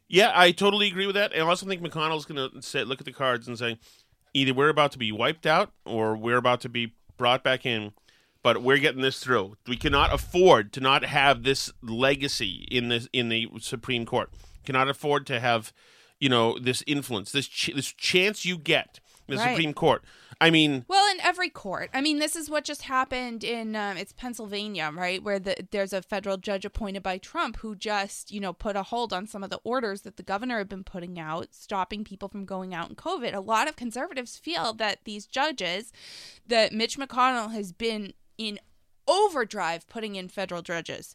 [0.08, 1.34] Yeah, I totally agree with that.
[1.34, 3.78] I also think McConnell's going to say, look at the cards and say,
[4.32, 7.92] either we're about to be wiped out or we're about to be brought back in,
[8.42, 9.56] but we're getting this through.
[9.66, 14.30] We cannot afford to not have this legacy in this in the Supreme Court.
[14.64, 15.72] Cannot afford to have,
[16.20, 19.50] you know, this influence, this ch- this chance you get in the Right.
[19.50, 20.02] Supreme Court.
[20.40, 21.90] I mean, Well, in every court.
[21.92, 25.92] I mean, this is what just happened in um, it's Pennsylvania, right, where the, there's
[25.92, 29.42] a federal judge appointed by Trump who just you know put a hold on some
[29.42, 32.88] of the orders that the governor had been putting out, stopping people from going out
[32.88, 33.34] in COVID.
[33.34, 35.92] A lot of conservatives feel that these judges,
[36.46, 38.58] that Mitch McConnell has been in
[39.06, 41.14] overdrive putting in federal judges,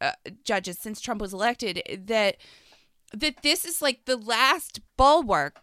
[0.00, 1.82] uh, judges since Trump was elected.
[2.06, 2.36] That
[3.12, 5.60] that this is like the last bulwark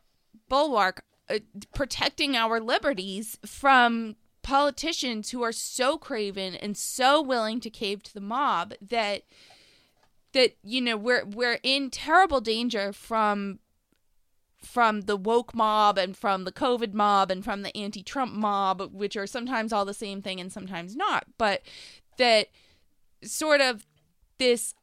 [0.48, 1.40] bulwark uh,
[1.74, 8.14] protecting our liberties from politicians who are so craven and so willing to cave to
[8.14, 9.24] the mob that
[10.34, 13.60] that you know we're we're in terrible danger from
[14.62, 19.18] from the woke mob and from the covid mob and from the anti-trump mob which
[19.18, 21.62] are sometimes all the same thing and sometimes not but
[22.18, 22.48] that
[23.24, 23.86] sort of
[24.38, 24.74] this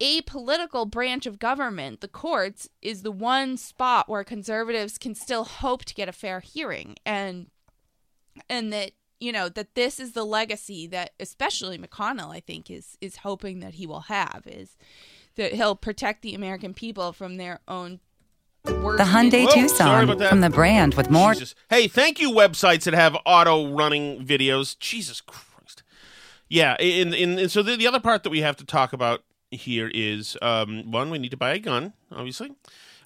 [0.00, 5.84] apolitical branch of government, the courts, is the one spot where conservatives can still hope
[5.84, 7.48] to get a fair hearing, and
[8.48, 12.96] and that you know that this is the legacy that especially McConnell, I think, is
[13.00, 14.76] is hoping that he will have is
[15.36, 18.00] that he'll protect the American people from their own.
[18.64, 21.32] The Hyundai Whoa, Tucson from the brand with more.
[21.32, 21.54] Jesus.
[21.70, 24.78] Hey, thank you, websites that have auto running videos.
[24.78, 25.82] Jesus Christ.
[26.48, 29.22] Yeah, and, and, and so the, the other part that we have to talk about
[29.50, 32.52] here is um, one, we need to buy a gun, obviously,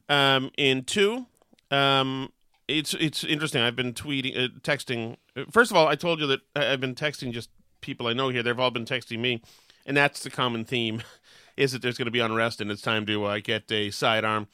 [0.09, 1.27] um, and two,
[1.71, 2.33] um,
[2.69, 3.63] it's it's interesting.
[3.63, 5.17] I've been tweeting, uh, texting.
[5.51, 8.43] First of all, I told you that I've been texting just people I know here.
[8.43, 9.43] They've all been texting me,
[9.87, 11.03] and that's the common theme:
[11.57, 14.49] is that there's going to be unrest and it's time to uh, get a sidearm.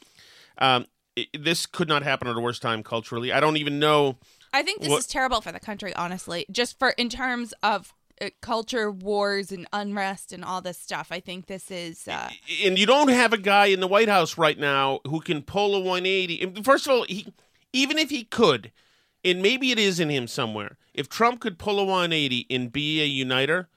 [0.59, 3.33] Um, it, this could not happen at a worse time culturally.
[3.33, 4.19] I don't even know.
[4.53, 6.47] I think this What- is terrible for the country, honestly.
[6.51, 11.09] Just for in terms of uh, culture wars and unrest and all this stuff.
[11.11, 12.09] I think this is.
[12.09, 12.31] Uh,
[12.65, 15.75] and you don't have a guy in the White House right now who can pull
[15.77, 16.63] a 180.
[16.63, 17.33] First of all, he,
[17.73, 18.73] even if he could,
[19.25, 23.01] and maybe it is in him somewhere, if Trump could pull a 180 and be
[23.01, 23.69] a uniter,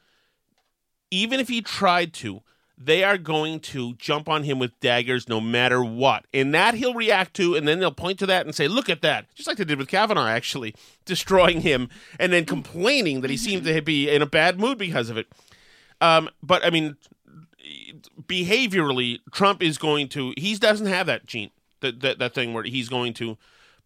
[1.11, 2.41] even if he tried to,
[2.83, 6.25] they are going to jump on him with daggers no matter what.
[6.33, 9.01] And that he'll react to, and then they'll point to that and say, look at
[9.01, 9.33] that.
[9.35, 11.89] Just like they did with Kavanaugh, actually, destroying him
[12.19, 15.27] and then complaining that he seemed to be in a bad mood because of it.
[15.99, 16.97] Um, but, I mean,
[18.25, 20.33] behaviorally, Trump is going to.
[20.37, 23.37] He doesn't have that gene, that, that that thing where he's going to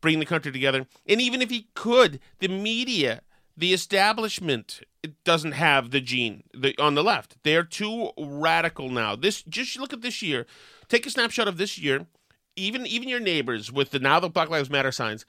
[0.02, 0.88] bring the country together.
[1.08, 3.22] And even if he could, the media,
[3.58, 4.82] the establishment,
[5.24, 7.38] doesn't have the gene the, on the left.
[7.44, 9.16] They're too radical now.
[9.16, 10.46] This just look at this year.
[10.90, 12.08] Take a snapshot of this year.
[12.56, 15.26] Even even your neighbors with the now the Black Lives Matter signs.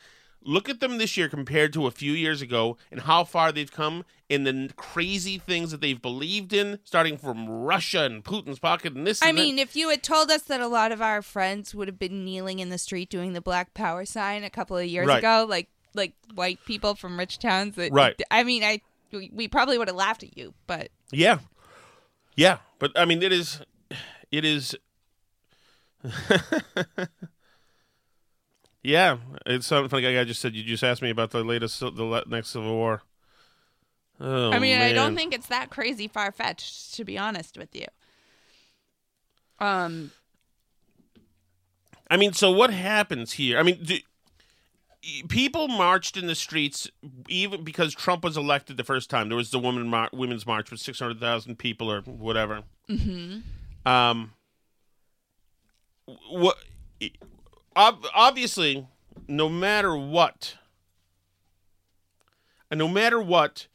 [0.49, 3.73] Look at them this year compared to a few years ago and how far they've
[3.73, 8.95] come in the crazy things that they've believed in, starting from Russia and Putin's pocket
[8.95, 9.21] and this.
[9.23, 9.43] I and that.
[9.43, 12.25] mean, if you had told us that a lot of our friends would have been
[12.25, 15.19] kneeling in the street doing the Black Power sign a couple of years Right.
[15.19, 18.21] ago, like like white people from rich towns, that Right.
[18.31, 18.83] I mean, I
[19.17, 21.39] we we probably would have laughed at you, but Yeah,
[22.37, 23.61] yeah, but I mean, it is,
[24.31, 24.77] it is.
[28.83, 30.19] yeah, it's something funny.
[30.19, 33.03] I just said you just asked me about the latest, the next Civil War.
[34.21, 37.75] Oh, I mean, I don't think it's that crazy far fetched, to be honest with
[37.75, 37.87] you.
[39.59, 40.13] Um,
[42.11, 43.59] I mean, so what happens here?
[43.59, 43.99] I mean, do,
[45.29, 46.91] people marched in the streets
[47.29, 49.29] even because Trump was elected the first time.
[49.29, 52.63] There was the woman mar- women's march with six hundred thousand people or whatever.
[52.89, 53.43] mhm.
[53.85, 54.33] Um,
[56.31, 56.57] what?
[57.77, 58.87] Ob- obviously,
[59.29, 60.57] no matter what,
[62.71, 63.67] and no matter what,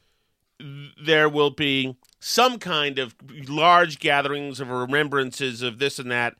[1.02, 3.14] there will be some kind of
[3.48, 6.36] large gatherings of remembrances of this and that.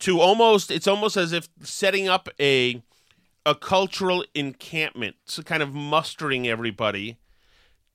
[0.00, 2.82] To almost, it's almost as if setting up a
[3.48, 7.16] a cultural encampment, so kind of mustering everybody,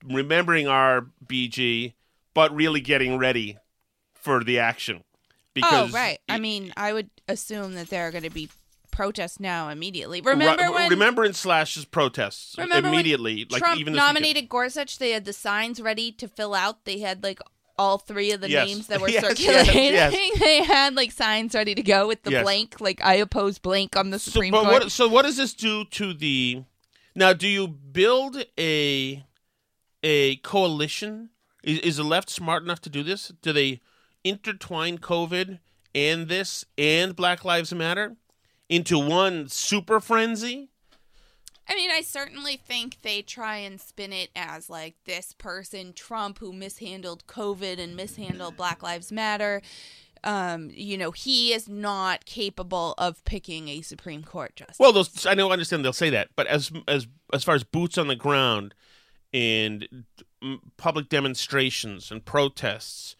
[0.03, 1.93] remembering our BG,
[2.33, 3.57] but really getting ready
[4.15, 5.03] for the action.
[5.61, 6.17] oh, right.
[6.27, 8.49] I mean, I would assume that there are going to be
[8.89, 10.21] protests now immediately.
[10.21, 14.15] Remember Re- when remembrance slashes protests Remember when immediately, like Trump even this weekend.
[14.15, 14.97] nominated Gorsuch?
[14.97, 16.85] They had the signs ready to fill out.
[16.85, 17.39] They had like
[17.77, 18.67] all three of the Yes.
[18.67, 19.93] names that were Yes, circulating.
[19.93, 20.15] yes.
[20.39, 24.09] they had like signs ready to go with the blank, like I oppose blank on
[24.11, 24.73] the So, Supreme but Court.
[24.83, 26.63] what, so what does this do to the?
[27.15, 29.23] Now, do you build a
[30.03, 31.29] a coalition
[31.63, 33.31] Is, is the left smart enough to do this?
[33.41, 33.81] Do they
[34.23, 35.59] intertwine COVID
[35.95, 38.15] and this and Black Lives Matter
[38.69, 40.69] into one super frenzy?
[41.67, 46.39] I mean, I certainly think they try and spin it as like this person, Trump,
[46.39, 49.61] who mishandled COVID and mishandled Black Lives Matter.
[50.25, 54.77] Um, you know, he is not capable of picking a Supreme Court justice.
[54.79, 57.63] Well, those I know, I understand they'll say that, but as as as far as
[57.63, 58.73] boots on the ground
[59.33, 60.05] and
[60.77, 63.15] public demonstrations and protests,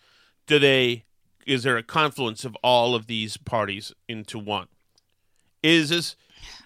[0.47, 1.05] do they?
[1.45, 4.67] Is there a confluence of all of these parties into one?
[5.63, 6.15] Is this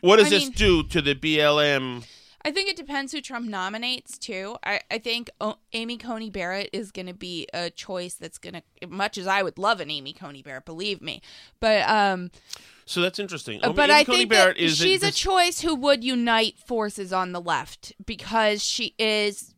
[0.01, 2.05] what does I this mean- do to the BLM?
[2.43, 4.55] I think it depends who Trump nominates too.
[4.63, 8.61] I, I think o- Amy Coney Barrett is going to be a choice that's going
[8.81, 11.21] to, much as I would love an Amy Coney Barrett, believe me,
[11.59, 12.31] but um,
[12.85, 13.61] So that's interesting.
[13.61, 16.05] Uh, Oh, but Amy I Coney think Barrett is she's a this- choice who would
[16.05, 19.53] unite forces on the left because she is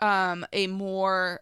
[0.00, 1.40] um a more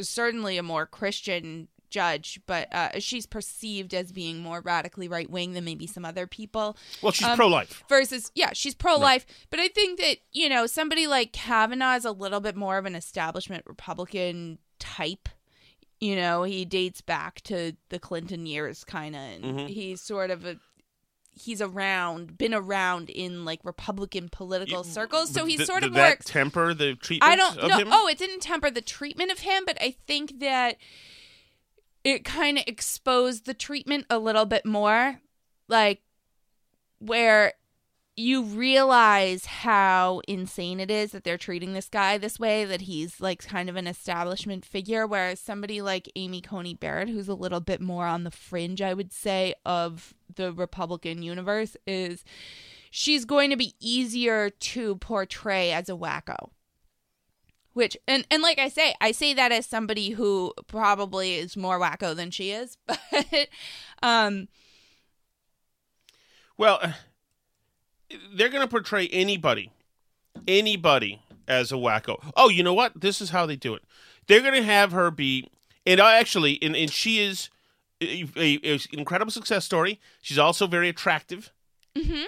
[0.00, 5.52] certainly a more Christian judge, but uh, she's perceived as being more radically right wing
[5.52, 6.76] than maybe some other people.
[7.00, 7.84] Well, she's Um, pro-life.
[7.88, 9.24] Versus, yeah, she's pro life.
[9.50, 12.84] But I think that, you know, somebody like Kavanaugh is a little bit more of
[12.86, 15.28] an establishment Republican type.
[16.00, 19.20] You know, he dates back to the Clinton years, kind of.
[19.22, 19.68] And Mhm.
[19.68, 20.56] he's sort of a.
[21.36, 26.14] He's around, been around in like Republican political circles, so he's sort of more.
[26.24, 27.90] temper the treatment I don't know.
[27.90, 30.76] Oh, it didn't temper the treatment of him, but I think that
[32.04, 35.20] it kind of exposed the treatment a little bit more,
[35.68, 36.02] like
[36.98, 37.54] where
[38.16, 43.20] you realize how insane it is that they're treating this guy this way that he's
[43.20, 47.58] like kind of an establishment figure whereas somebody like Amy Coney Barrett who's a little
[47.58, 52.24] bit more on the fringe I would say of the Republican universe is
[52.88, 56.50] she's going to be easier to portray as a wacko
[57.74, 61.78] which and and like I say, I say that as somebody who probably is more
[61.78, 63.48] wacko than she is, but
[64.02, 64.48] um
[66.56, 66.92] Well, uh,
[68.34, 69.72] they're going to portray anybody,
[70.46, 72.32] anybody as a wacko.
[72.36, 73.00] Oh, you know what?
[73.00, 73.82] This is how they do it.
[74.26, 75.48] They're going to have her be,
[75.84, 77.50] and I actually, and, and she is
[78.00, 80.00] a, a, a incredible success story.
[80.22, 81.52] She's also very attractive,
[81.96, 82.24] mhm.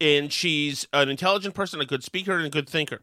[0.00, 3.00] and she's an intelligent person, a good speaker, and a good thinker.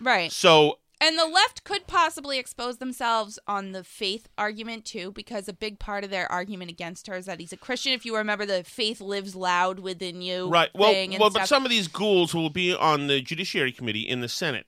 [0.00, 0.32] right.
[0.32, 5.52] So And the left could possibly expose themselves on the faith argument too, because a
[5.52, 7.92] big part of their argument against her is that he's a Christian.
[7.92, 10.70] If you remember the faith lives loud within you Right.
[10.74, 14.20] Well, well, but some of these ghouls who will be on the Judiciary Committee in
[14.20, 14.66] the Senate,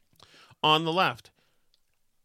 [0.63, 1.31] on the left,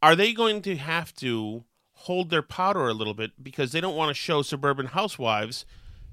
[0.02, 3.96] are they going to have to hold their powder a little bit because they don't
[3.96, 5.66] want to show suburban housewives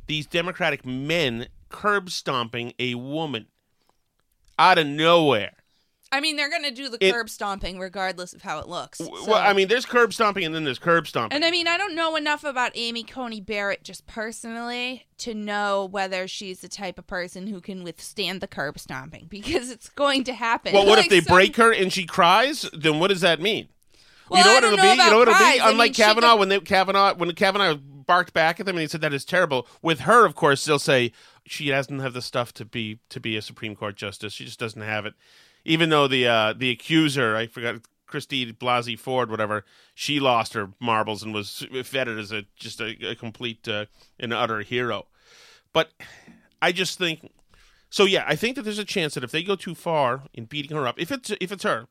[0.06, 3.46] these Democratic men curb stomping a woman
[4.58, 5.52] out of nowhere?
[6.10, 8.98] I mean, they're going to do the It- curb stomping regardless of how it looks.
[9.00, 11.36] Well, I mean, there's curb stomping and then there's curb stomping.
[11.36, 15.84] And I mean, I don't know enough about Amy Coney Barrett just personally to know
[15.84, 20.24] whether she's the type of person who can withstand the curb stomping because it's going
[20.24, 20.72] to happen.
[20.72, 22.68] well, what if they some- break her and she cries?
[22.72, 23.68] Then what does that mean?
[24.30, 24.88] Well, you know what it'll know be.
[24.90, 25.54] You know what it'll cries.
[25.54, 25.60] be.
[25.60, 28.82] I mean, Unlike Kavanaugh, could- when they Kavanaugh when Kavanaugh barked back at them and
[28.82, 29.66] he said that is terrible.
[29.82, 31.12] With her, of course, they'll say
[31.46, 34.32] she doesn't have the stuff to be to be a Supreme Court justice.
[34.34, 35.14] She just doesn't have it.
[35.64, 40.70] Even though the uh, the accuser, I forgot Christine Blasey Ford, whatever, she lost her
[40.80, 43.86] marbles and was feted as a just a, a complete uh,
[44.18, 45.06] and utter hero.
[45.72, 45.92] But
[46.60, 47.30] I just think
[47.90, 48.04] so.
[48.04, 50.76] Yeah, I think that there's a chance that if they go too far in beating
[50.76, 51.86] her up, if it's if it's her,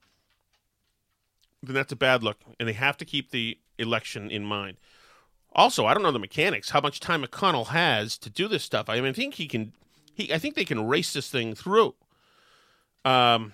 [1.62, 4.78] then that's a bad look, and they have to keep the election in mind.
[5.54, 8.90] Also, I don't know the mechanics, how much time McConnell has to do this stuff.
[8.90, 9.74] I mean, I think he can.
[10.14, 11.94] He, I think they can race this thing through.
[13.08, 13.54] Um,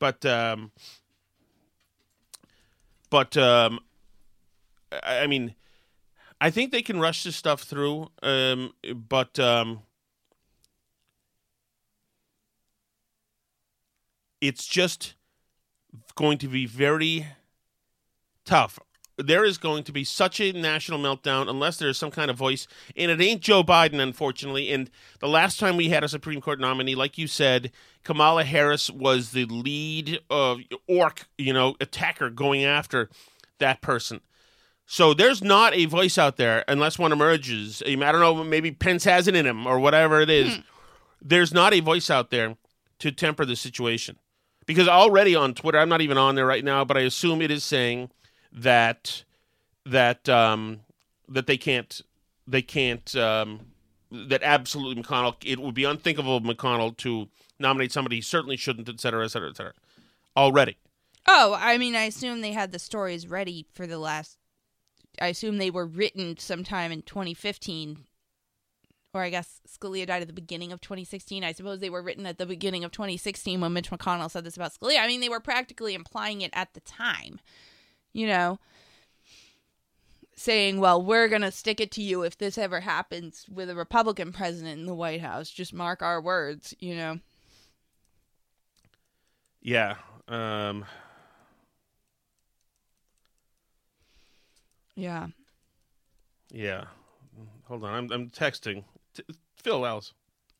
[0.00, 0.72] but um,
[3.08, 3.78] but um,
[4.90, 5.54] I, I mean,
[6.40, 8.10] I think they can rush this stuff through.
[8.20, 9.82] Um, but um,
[14.40, 15.14] it's just
[16.16, 17.26] going to be very
[18.44, 18.80] tough.
[19.24, 22.36] There is going to be such a national meltdown unless there is some kind of
[22.36, 22.66] voice,
[22.96, 24.72] and it ain't Joe Biden, unfortunately.
[24.72, 24.90] And
[25.20, 27.72] the last time we had a Supreme Court nominee, like you said,
[28.04, 30.56] Kamala Harris was the lead uh,
[30.88, 33.10] orc, you know, attacker going after
[33.58, 34.20] that person.
[34.86, 37.80] So there's not a voice out there unless one emerges.
[37.86, 40.58] I don't know, maybe Pence has it in him or whatever it is.
[41.22, 42.56] There's not a voice out there
[42.98, 44.16] to temper the situation.
[44.66, 47.50] Because already on Twitter, I'm not even on there right now, but I assume it
[47.50, 48.10] is saying
[48.52, 49.24] that
[49.86, 50.80] that um,
[51.28, 52.00] that they can't
[52.46, 53.60] they can't um,
[54.10, 57.28] that absolutely McConnell it would be unthinkable of McConnell to
[57.58, 59.72] nominate somebody he certainly shouldn't, et cetera, et cetera, et cetera.
[60.36, 60.76] Already.
[61.28, 64.38] Oh, I mean, I assume they had the stories ready for the last.
[65.20, 67.98] I assume they were written sometime in 2015,
[69.12, 71.44] or I guess Scalia died at the beginning of 2016.
[71.44, 74.56] I suppose they were written at the beginning of 2016 when Mitch McConnell said this
[74.56, 75.00] about Scalia.
[75.00, 77.40] I mean, they were practically implying it at the time,
[78.12, 78.58] you know,
[80.36, 84.32] saying, "Well, we're gonna stick it to you if this ever happens with a Republican
[84.32, 85.50] president in the White House.
[85.50, 87.20] Just mark our words," you know.
[89.62, 89.96] Yeah.
[90.28, 90.84] Um,
[94.94, 95.28] Yeah.
[96.50, 96.84] yeah.
[97.64, 97.94] Hold on.
[97.94, 98.84] I'm, I'm texting.
[99.14, 99.24] T-
[99.56, 100.12] Phil Wells.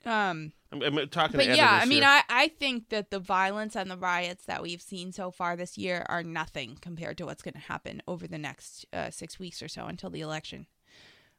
[0.04, 0.52] Um.
[0.72, 2.04] I'm, I'm talking But yeah, I mean.
[2.04, 5.76] I, I think that the violence and the riots that we've seen so far this
[5.76, 9.62] year are nothing compared to what's going to happen over the next uh, six weeks
[9.62, 10.66] or so until the election.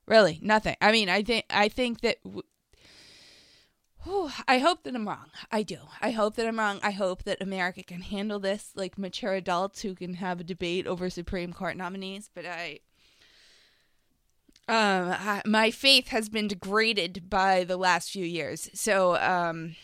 [0.06, 0.76] Really, nothing.
[0.82, 2.22] I mean, I think I think that.
[2.24, 2.44] W-
[4.04, 5.28] Whew, I hope that I'm wrong.
[5.52, 5.78] I do.
[6.02, 6.80] I hope that I'm wrong.
[6.82, 10.88] I hope that America can handle this like mature adults who can have a debate
[10.88, 12.28] over Supreme Court nominees.
[12.34, 12.80] But I,
[14.72, 18.70] um, I, my faith has been degraded by the last few years.
[18.74, 19.76] So, um,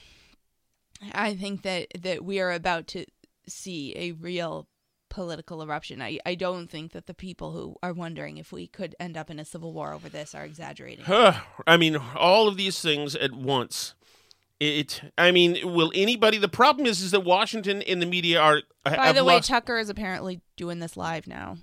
[1.12, 3.06] I think that that we are about to
[3.48, 4.68] see a real
[5.10, 6.02] political eruption.
[6.02, 9.30] I, I don't think that the people who are wondering if we could end up
[9.30, 11.06] in a civil war over this are exaggerating.
[11.68, 13.94] I mean, all of these things at once.
[14.60, 15.02] It.
[15.18, 16.38] I mean, will anybody?
[16.38, 18.62] The problem is, is that Washington and the media are.
[18.84, 21.58] By the way, lost- Tucker is apparently doing this live now.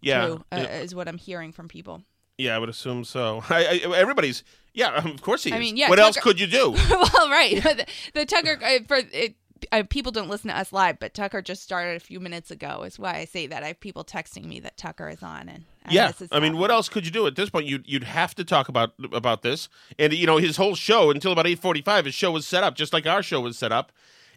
[0.00, 0.78] Yeah, too, uh, yeah.
[0.78, 2.04] is what I'm hearing from people.
[2.38, 3.42] Yeah, I would assume so.
[3.50, 4.44] I, I, everybody's.
[4.72, 5.56] Yeah, of course he is.
[5.56, 5.88] I mean, yeah.
[5.88, 6.70] What else could you do?
[6.90, 7.60] well, right.
[7.62, 9.34] the, the Tucker uh, for it,
[9.72, 12.84] uh, people don't listen to us live, but Tucker just started a few minutes ago.
[12.84, 13.64] Is why I say that.
[13.64, 16.70] I have people texting me that Tucker is on, and, and yeah, I mean, what
[16.70, 17.66] else could you do at this point?
[17.66, 19.68] You'd you'd have to talk about about this,
[19.98, 22.04] and you know, his whole show until about eight forty five.
[22.04, 23.90] His show was set up just like our show was set up,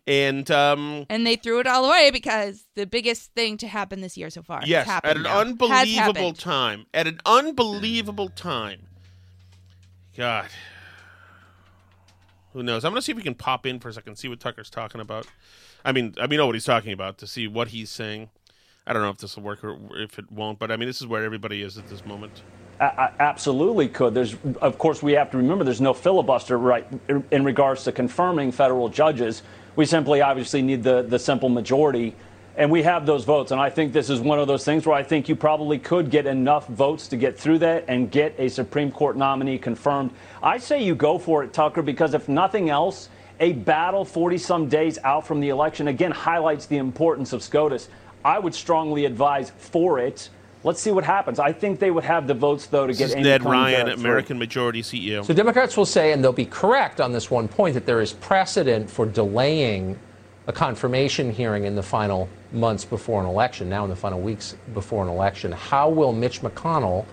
[0.08, 4.18] and um, and they threw it all away because the biggest thing to happen this
[4.18, 4.62] year so far.
[4.66, 5.40] yes, happened at an now.
[5.40, 8.88] Unbelievable time, at an unbelievable time.
[10.18, 10.50] God,
[12.54, 12.84] who knows?
[12.84, 15.02] I'm gonna see if we can pop in for a second, see what Tucker's talking
[15.02, 15.28] about.
[15.86, 18.30] I mean, I mean, know what he's talking about to see what he's saying.
[18.86, 21.02] I don't know if this will work or if it won't, but I mean, this
[21.02, 22.42] is where everybody is at this moment.
[22.80, 24.16] A- a- absolutely could.
[24.16, 26.88] There's, of course, we have to remember there's no filibuster right
[27.32, 29.44] in regards to confirming federal judges.
[29.76, 32.14] We simply obviously need the, the simple majority,
[32.58, 33.52] and we have those votes.
[33.52, 36.10] And I think this is one of those things where I think you probably could
[36.10, 40.12] get enough votes to get through that and get a Supreme Court nominee confirmed.
[40.44, 43.10] I say you go for it, Tucker, because if nothing else,
[43.40, 47.88] a battle 40 some days out from the election again highlights the importance of SCOTUS.
[48.24, 50.30] I would strongly advise for it.
[50.64, 51.40] Let's see what happens.
[51.40, 53.52] I think they would have the votes, though, to This get is Amy Ned Coney
[53.52, 54.10] Ryan, Barrett through.
[54.10, 55.26] American Majority CEO.
[55.26, 58.14] So Democrats will say, and they'll be correct on this one point, that there is
[58.14, 59.98] precedent for delaying
[60.48, 64.56] a confirmation hearing in the final months before an election, now in the final weeks
[64.74, 65.52] before an election.
[65.52, 67.06] How will Mitch McConnell,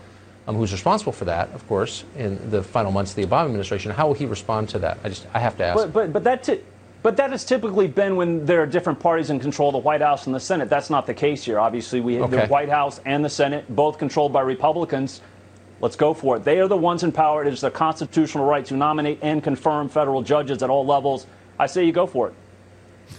[0.46, 3.92] um, who's responsible for that, of course, in the final months of the Obama administration,
[3.92, 4.98] how will he respond to that?
[5.04, 5.76] I just, I have to ask.
[5.76, 6.60] But but but that ti-
[7.02, 10.00] but that has typically been when there are different parties in control of the White
[10.00, 10.68] House and the Senate.
[10.68, 11.58] That's not the case here.
[11.60, 15.20] Obviously, we have the White House and the Senate both controlled by Republicans.
[15.80, 16.44] Let's go for it.
[16.44, 17.44] They are the ones in power.
[17.44, 21.26] It is their constitutional right to nominate and confirm federal judges at all levels.
[21.58, 22.32] I say you go for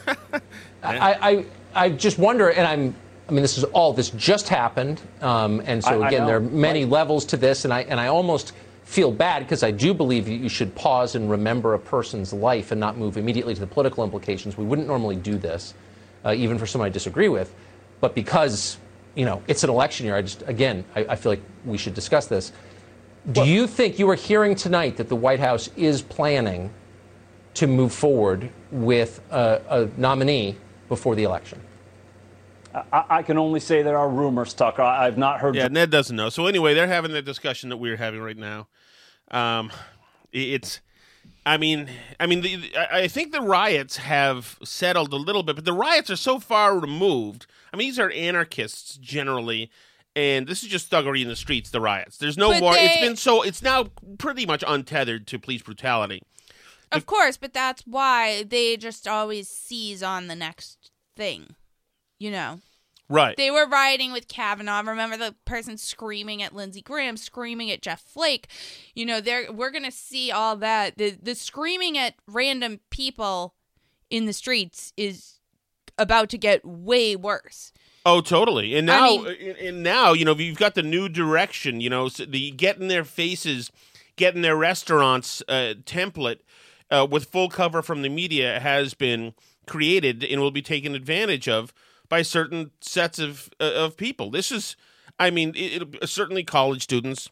[0.08, 0.18] it.
[0.84, 2.96] I, I, I just wonder, and I'm,
[3.28, 5.02] I mean, this is all, this just happened.
[5.22, 7.98] Um, and so, I- I again, there are many levels to this, and I, and
[8.00, 8.52] I almost
[8.90, 12.72] feel bad because I do believe you, you should pause and remember a person's life
[12.72, 14.58] and not move immediately to the political implications.
[14.58, 15.76] We wouldn't normally do this,
[16.26, 17.54] uh, even for someone I disagree with.
[18.02, 18.80] But because,
[19.14, 21.94] you know, it's an election year, I just, again, I, I feel like we should
[21.94, 22.52] discuss this.
[23.32, 26.74] Do you think you are hearing tonight that the White House is planning
[27.54, 31.62] to move forward with a, a nominee before the election?
[32.74, 34.82] I, I can only say there are rumors, Tucker.
[34.82, 35.54] I, I've not heard.
[35.54, 36.30] Yeah, Ned doesn't know.
[36.30, 38.68] So anyway, they're having the discussion that we're having right now.
[39.32, 39.72] Um,
[40.32, 40.80] it's,
[41.46, 45.66] I mean, I mean, the, I think the riots have settled a little bit, but
[45.66, 47.48] the riots are so far removed.
[47.74, 49.72] I mean, these are anarchists generally,
[50.16, 51.70] and this is just thuggery in the streets.
[51.70, 52.18] The riots.
[52.18, 52.74] There's no But more.
[52.76, 53.42] it's been so.
[53.42, 53.86] It's now
[54.18, 56.22] pretty much untethered to police brutality.
[56.92, 61.56] Of course, but that's why they just always seize on the next thing.
[62.18, 62.60] You know.
[63.10, 63.36] Right.
[63.36, 64.84] They were rioting with Kavanaugh.
[64.88, 68.48] Remember the person screaming at Lindsey Graham, screaming at Jeff Flake.
[68.94, 70.98] You know, they're we're gonna see all that.
[70.98, 73.56] The the screaming at random people
[74.12, 75.40] in the streets is
[75.98, 77.74] about to get way worse.
[78.06, 78.76] Oh, totally.
[78.76, 81.82] And now, I mean- and- and now, you know, you've got the new direction.
[81.82, 83.72] You know, so the get in their faces,
[84.16, 86.40] get in their restaurants uh, template
[86.92, 89.34] uh, with full cover from the media has been
[89.68, 91.74] created and will be taken advantage of
[92.10, 94.30] by certain sets of uh, of people.
[94.32, 94.76] This is,
[95.20, 97.30] I mean, it, it, certainly college students.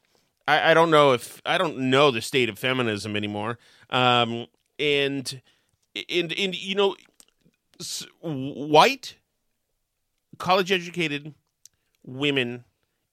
[0.47, 3.57] I, I don't know if I don't know the state of feminism anymore.
[3.89, 4.47] Um,
[4.79, 5.41] and
[6.09, 6.95] and and you know,
[8.21, 9.17] white
[10.37, 11.33] college educated
[12.05, 12.63] women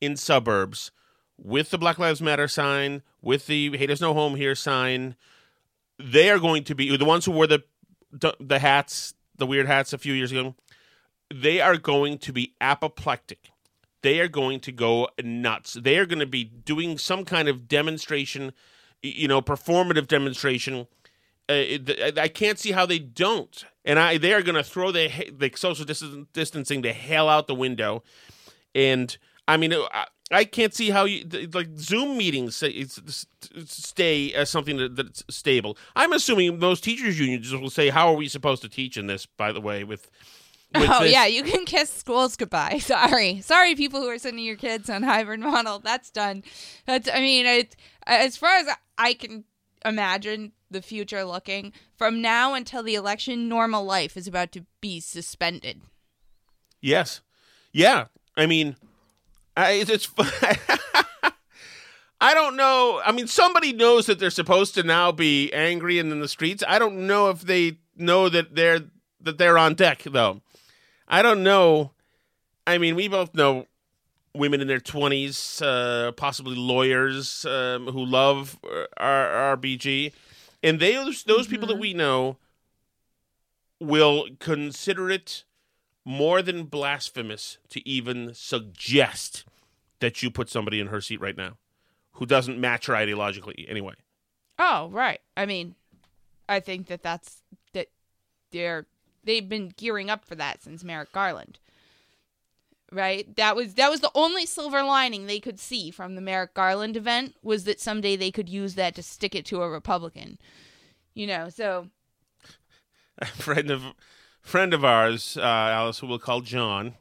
[0.01, 0.91] in suburbs
[1.37, 5.17] with the Black Lives Matter sign, with the Hate Has No Home Here sign,
[5.99, 7.65] they are going to be the ones who wore the
[8.39, 10.55] the hats, the weird hats a few years ago.
[11.33, 13.51] They are going to be apoplectic.
[14.03, 15.75] They are going to go nuts.
[15.75, 18.53] They are going to be doing some kind of demonstration,
[19.03, 20.87] you know, performative demonstration.
[21.49, 21.65] Uh,
[22.19, 23.65] I can't see how they don't.
[23.85, 27.55] And I, they are going to throw the the social distancing the hell out the
[27.55, 28.03] window.
[28.75, 29.17] And
[29.47, 32.63] I mean, I, I can't see how you like Zoom meetings
[33.67, 35.77] stay as something that's stable.
[35.95, 39.27] I'm assuming those teachers unions will say, "How are we supposed to teach in this?"
[39.27, 40.11] By the way, with
[40.75, 41.13] oh this?
[41.13, 42.79] yeah, you can kiss schools goodbye.
[42.81, 45.79] Sorry, sorry, people who are sending your kids on hybrid model.
[45.79, 46.43] That's done.
[46.87, 48.69] That's I mean, it, as far as
[48.99, 49.45] I can
[49.85, 55.01] imagine the future looking from now until the election, normal life is about to be
[55.01, 55.83] suspended.
[56.81, 57.21] Yes,
[57.73, 58.07] yeah.
[58.37, 58.77] I mean
[59.57, 60.09] I, it's.
[62.21, 63.01] I don't know.
[63.05, 66.65] I mean, somebody knows that they're supposed to now be angry and in the streets.
[66.67, 68.81] I don't know if they know that they're
[69.21, 70.41] that they're on deck though.
[71.09, 71.93] I don't know.
[72.67, 73.67] I mean, we both know
[74.35, 80.13] women in their twenties, uh, possibly lawyers um, who love uh, our RBG,
[80.63, 81.51] and they those mm-hmm.
[81.51, 81.81] people that mm-hmm.
[81.81, 82.37] we know
[83.81, 85.45] will consider it
[86.05, 89.45] more than blasphemous to even suggest
[90.01, 91.57] that you put somebody in her seat right now
[92.13, 93.95] who doesn't match her ideologically anyway.
[94.59, 95.21] Oh, right.
[95.37, 95.75] I mean,
[96.49, 97.43] I think that that's
[97.73, 97.89] that
[98.51, 98.87] they're
[99.25, 101.59] they've been gearing up for that since Merrick Garland.
[102.93, 103.35] Right?
[103.37, 106.97] That was that was the only silver lining they could see from the Merrick Garland
[106.97, 110.39] event was that someday they could use that to stick it to a Republican.
[111.15, 111.89] You know, so
[113.19, 113.83] a friend of
[114.41, 116.95] friend of ours, uh, Alice, who we'll call John.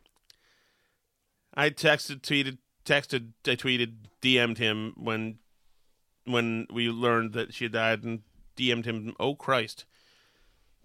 [1.53, 5.37] I texted, tweeted, texted, I tweeted, DM'd him when
[6.25, 8.21] when we learned that she had died, and
[8.57, 9.85] DM'd him, "Oh Christ!"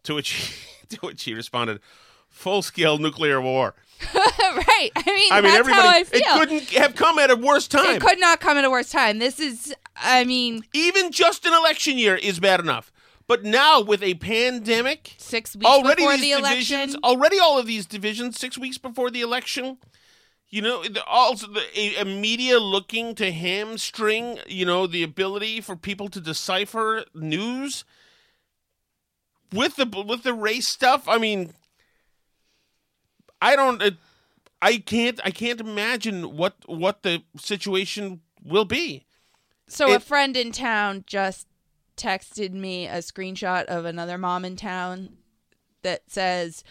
[0.05, 1.81] To which to which he responded,
[2.29, 3.75] "Full scale nuclear war."
[4.15, 4.91] right.
[4.95, 5.89] I mean, I mean, everybody.
[5.89, 7.97] I it couldn't have come at a worse time.
[7.97, 9.19] It could not come at a worse time.
[9.19, 12.93] This is, I mean, even just an election year is bad enough.
[13.27, 17.85] But now with a pandemic, six weeks already before the election, already all of these
[17.85, 19.79] divisions, six weeks before the election.
[20.51, 25.77] You know, also the, a, a, media looking to hamstring, you know, the ability for
[25.77, 27.85] people to decipher news
[29.53, 31.09] with the with the race stuff.
[31.09, 31.53] I mean,
[33.41, 33.83] I don't,
[34.61, 39.07] I can't, I can't imagine what what the situation will be.
[39.69, 41.47] So it, a friend in town just
[41.97, 45.19] texted me a screenshot of another mom in town
[45.83, 46.65] that says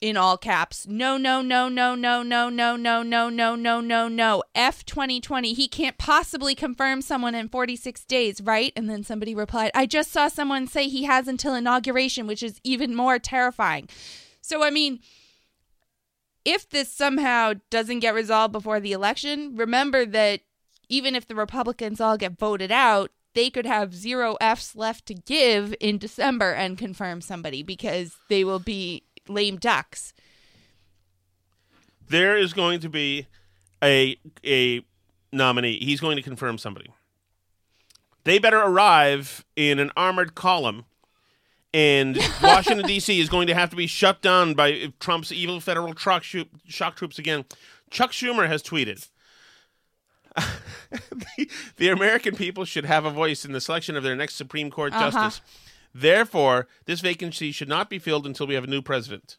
[0.00, 4.08] in all caps, no, no, no, no, no, no, no, no, no, no, no, no,
[4.08, 4.42] no.
[4.54, 5.52] F 2020.
[5.52, 8.72] He can't possibly confirm someone in 46 days, right?
[8.76, 12.60] And then somebody replied, I just saw someone say he has until inauguration, which is
[12.64, 13.88] even more terrifying.
[14.40, 15.00] So, I mean,
[16.44, 20.40] if this somehow doesn't get resolved before the election, remember that
[20.88, 25.14] even if the Republicans all get voted out, they could have zero Fs left to
[25.14, 30.12] give in December and confirm somebody because they will be lame ducks.
[32.08, 33.26] There is going to be
[33.82, 34.84] a a
[35.32, 35.78] nominee.
[35.78, 36.90] He's going to confirm somebody.
[38.24, 40.84] They better arrive in an armored column,
[41.72, 43.18] and Washington D.C.
[43.18, 47.18] is going to have to be shut down by Trump's evil federal truck shock troops
[47.18, 47.44] again.
[47.90, 49.08] Chuck Schumer has tweeted
[50.36, 54.70] the, the, American people should have a voice in the selection of their next Supreme
[54.70, 55.10] Court uh-huh.
[55.10, 55.40] justice.
[55.94, 59.38] Therefore, this vacancy should not be filled until we have a new president.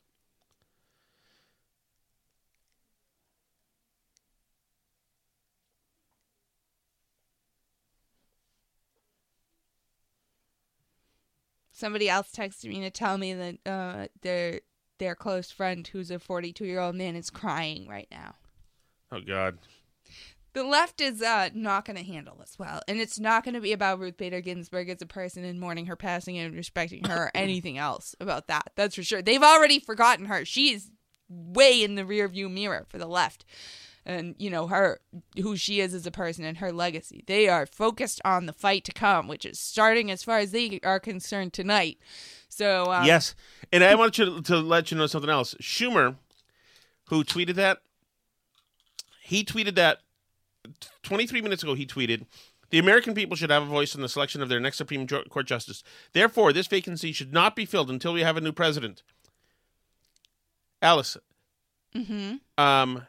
[11.71, 14.61] Somebody else texted me to tell me that uh, their
[14.99, 18.35] their close friend, who's a 42 year old man, is crying right now.
[19.11, 19.57] Oh God
[20.53, 22.81] the left is uh, not going to handle this well.
[22.87, 25.85] And it's not going to be about Ruth Bader Ginsburg as a person and mourning
[25.85, 28.71] her passing and respecting her or anything else about that.
[28.75, 29.21] That's for sure.
[29.21, 30.43] They've already forgotten her.
[30.43, 30.91] She's
[31.29, 33.45] way in the rearview mirror for the left.
[34.03, 34.99] And, you know, her,
[35.41, 37.23] who she is as a person and her legacy.
[37.27, 40.79] They are focused on the fight to come, which is starting as far as they
[40.83, 41.99] are concerned tonight.
[42.49, 43.35] So, um, yes.
[43.71, 45.53] And I want you to, to let you know something else.
[45.61, 46.15] Schumer
[47.09, 47.79] who tweeted that.
[49.21, 49.99] He tweeted that
[51.03, 51.73] 23 minutes ago.
[51.73, 52.25] He tweeted,
[52.69, 55.45] "The American people should have a voice in the selection of their next Supreme Court
[55.47, 55.83] justice.
[56.13, 59.03] Therefore, this vacancy should not be filled until we have a new president."
[60.81, 61.17] Alice,
[61.95, 62.35] Mm-hmm.
[62.63, 63.05] um,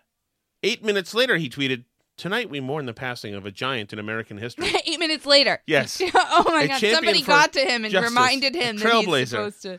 [0.62, 1.84] eight minutes later, he tweeted,
[2.16, 5.62] "Tonight we mourn the passing of a giant in American history." Eight minutes later.
[5.66, 6.02] Yes.
[6.14, 6.80] oh my A god!
[6.80, 9.78] Somebody got to him and justice, reminded him that he's supposed to.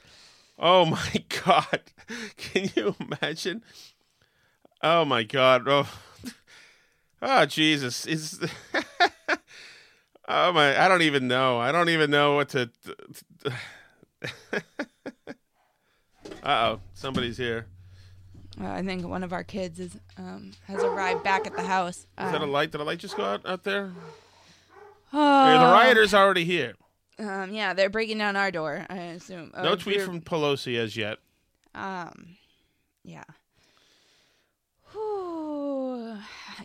[0.58, 1.82] Oh my god!
[2.38, 3.62] Can you imagine?
[4.82, 5.68] Oh my god!
[5.68, 5.88] Oh,
[7.24, 8.06] oh Jesus!
[8.06, 8.40] Is
[10.28, 10.80] oh my!
[10.80, 11.58] I don't even know.
[11.60, 12.70] I don't even know what to.
[16.44, 16.80] uh oh!
[16.94, 17.68] Somebody's here.
[18.62, 21.98] Uh, I think one of our kids is um, has arrived back at the house.
[22.00, 22.72] Is that a Um, light?
[22.72, 23.92] Did a light just go out out there?
[25.12, 26.74] oh, the rioters are already here.
[27.20, 28.86] Um, yeah, they're breaking down our door.
[28.90, 29.52] I assume.
[29.56, 31.18] No Uh, tweet from Pelosi as yet.
[31.76, 32.38] Um,
[33.04, 33.24] yeah.
[34.92, 36.18] Whew.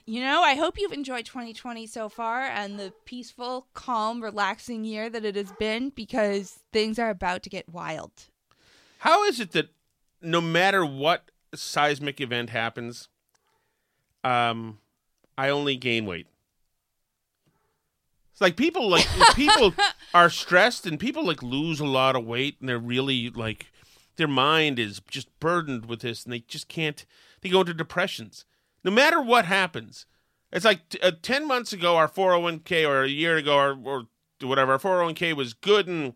[0.09, 5.11] You know, I hope you've enjoyed 2020 so far and the peaceful, calm, relaxing year
[5.11, 8.11] that it has been because things are about to get wild.
[9.01, 9.69] How is it that
[10.23, 13.11] no matter what seismic event happens,
[14.25, 14.79] um,
[15.37, 16.27] I only gain weight?
[18.33, 19.75] It's like people like people
[20.15, 23.67] are stressed and people like lose a lot of weight and they're really like
[24.17, 27.05] their mind is just burdened with this and they just can't
[27.43, 28.47] they go into depressions.
[28.85, 30.07] No matter what happens.
[30.53, 34.05] It's like t- uh, 10 months ago our 401k or a year ago or, or
[34.47, 36.15] whatever our 401k was good and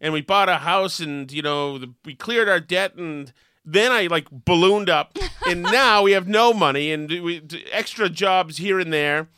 [0.00, 3.32] and we bought a house and you know the, we cleared our debt and
[3.64, 5.16] then I like ballooned up
[5.48, 9.28] and now we have no money and we d- extra jobs here and there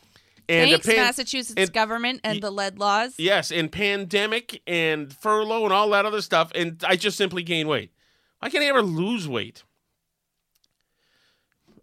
[0.47, 3.15] and Thanks, the pan- Massachusetts and- government and the lead laws.
[3.17, 7.67] Yes, and pandemic and furlough and all that other stuff, and I just simply gain
[7.67, 7.91] weight.
[8.39, 9.63] Why can't I ever lose weight?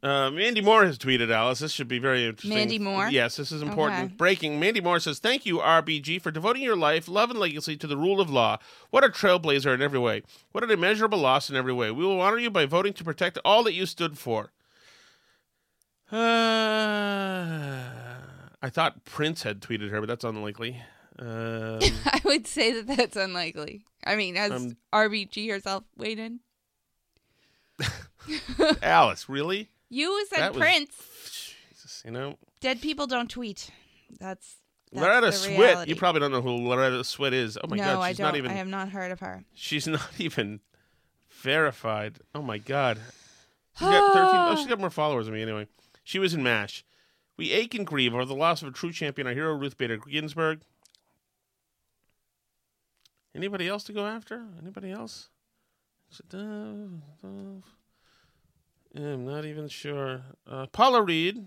[0.03, 1.61] Uh, Mandy Moore has tweeted, Alice.
[1.61, 2.57] This should be very interesting.
[2.57, 3.09] Mandy Moore?
[3.09, 4.05] Yes, this is important.
[4.07, 4.15] Okay.
[4.17, 4.59] Breaking.
[4.59, 7.97] Mandy Moore says, Thank you, RBG, for devoting your life, love, and legacy to the
[7.97, 8.59] rule of law.
[8.91, 10.23] What a trailblazer in every way.
[10.51, 11.93] What an immeasurable loss in every way.
[11.93, 14.51] We will honor you by voting to protect all that you stood for.
[16.11, 16.17] Uh,
[18.61, 20.83] I thought Prince had tweeted her, but that's unlikely.
[21.19, 23.85] Um, I would say that that's unlikely.
[24.05, 26.41] I mean, has Um, RBG herself weighed in?
[28.83, 29.69] Alice, really?
[29.93, 31.55] You said That was- Prince.
[31.71, 33.71] Jesus, you know, Dead people don't tweet.
[34.19, 34.57] That's,
[34.91, 35.87] that's Loretta Swit.
[35.87, 37.59] You probably don't know who Loretta Swit is.
[37.63, 38.27] Oh my no, god, I she's don't.
[38.29, 38.51] not even.
[38.51, 39.45] I have not heard of her.
[39.53, 40.61] She's not even
[41.43, 42.21] verified.
[42.35, 42.99] Oh my god.
[43.79, 44.31] She's got 13.
[44.35, 45.67] oh, she's got more followers than me anyway.
[46.05, 46.85] She was in MASH.
[47.37, 49.99] We ache and grieve over the loss of a true champion, our hero Ruth Bader
[49.99, 50.63] Ginsburg.
[53.35, 54.43] Anybody else to go after?
[54.61, 55.29] Anybody else?
[58.95, 60.23] I'm not even sure.
[60.47, 61.45] Uh, Paula Reid.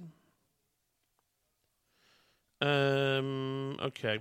[2.61, 3.77] Um.
[3.81, 4.19] Okay.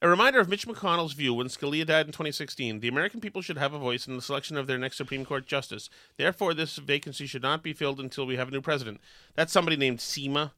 [0.00, 2.80] A reminder of Mitch McConnell's view when Scalia died in 2016.
[2.80, 5.46] The American people should have a voice in the selection of their next Supreme Court
[5.46, 5.88] justice.
[6.18, 9.00] Therefore, this vacancy should not be filled until we have a new president.
[9.34, 10.50] That's somebody named Seema.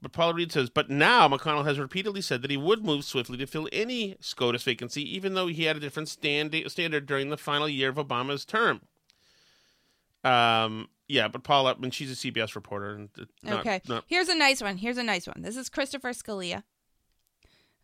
[0.00, 3.36] But Paula Reid says, but now McConnell has repeatedly said that he would move swiftly
[3.38, 7.36] to fill any SCOTUS vacancy, even though he had a different stand- standard during the
[7.36, 8.82] final year of Obama's term.
[10.22, 12.90] Um, yeah, but Paula, I mean, she's a CBS reporter.
[12.94, 13.08] And
[13.42, 13.80] not- okay.
[13.88, 14.76] not- Here's a nice one.
[14.78, 15.42] Here's a nice one.
[15.42, 16.62] This is Christopher Scalia,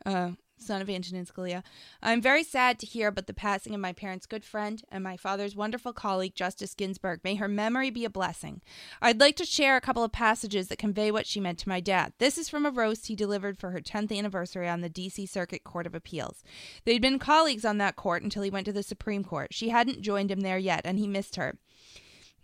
[0.04, 1.62] uh, son of Antonin Scalia.
[2.02, 5.16] I'm very sad to hear about the passing of my parents' good friend and my
[5.16, 7.20] father's wonderful colleague, Justice Ginsburg.
[7.24, 8.60] May her memory be a blessing.
[9.00, 11.80] I'd like to share a couple of passages that convey what she meant to my
[11.80, 12.12] dad.
[12.18, 15.26] This is from a roast he delivered for her 10th anniversary on the D.C.
[15.26, 16.44] Circuit Court of Appeals.
[16.84, 19.52] They'd been colleagues on that court until he went to the Supreme Court.
[19.52, 21.58] She hadn't joined him there yet, and he missed her.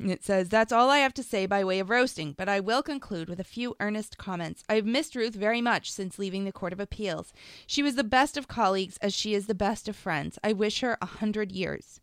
[0.01, 2.83] It says, That's all I have to say by way of roasting, but I will
[2.83, 4.63] conclude with a few earnest comments.
[4.69, 7.33] I have missed Ruth very much since leaving the Court of Appeals.
[7.67, 10.39] She was the best of colleagues as she is the best of friends.
[10.45, 12.01] I wish her a hundred years.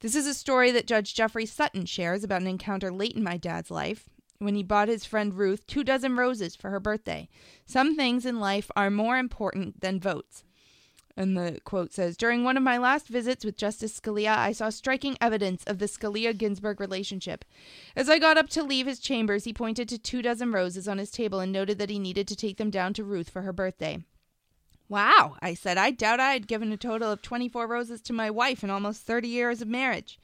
[0.00, 3.36] This is a story that Judge Jeffrey Sutton shares about an encounter late in my
[3.36, 7.28] dad's life when he bought his friend Ruth two dozen roses for her birthday.
[7.64, 10.44] Some things in life are more important than votes.
[11.18, 14.70] And the quote says During one of my last visits with Justice Scalia, I saw
[14.70, 17.44] striking evidence of the Scalia Ginsburg relationship.
[17.96, 20.98] As I got up to leave his chambers, he pointed to two dozen roses on
[20.98, 23.52] his table and noted that he needed to take them down to Ruth for her
[23.52, 24.04] birthday.
[24.88, 28.30] Wow, I said, I doubt I had given a total of 24 roses to my
[28.30, 30.20] wife in almost 30 years of marriage.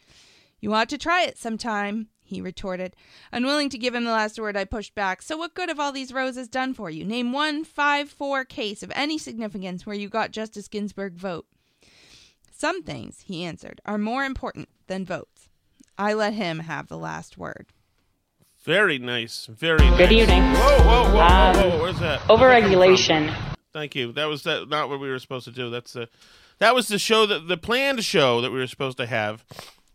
[0.60, 2.96] You ought to try it sometime, he retorted.
[3.32, 5.22] Unwilling to give him the last word, I pushed back.
[5.22, 7.04] So, what good have all these roses done for you?
[7.04, 11.46] Name one 5 4 case of any significance where you got Justice Ginsburg vote.
[12.50, 15.48] Some things, he answered, are more important than votes.
[15.98, 17.66] I let him have the last word.
[18.64, 19.46] Very nice.
[19.46, 19.98] Very nice.
[19.98, 20.42] Good evening.
[20.54, 21.82] Whoa, whoa, whoa, Um, whoa, whoa.
[21.82, 22.20] Where's that?
[22.22, 23.34] Overregulation.
[23.72, 24.12] Thank you.
[24.12, 25.68] That was that, not what we were supposed to do.
[25.68, 26.08] That's the
[26.60, 29.44] that was the show that the planned show that we were supposed to have.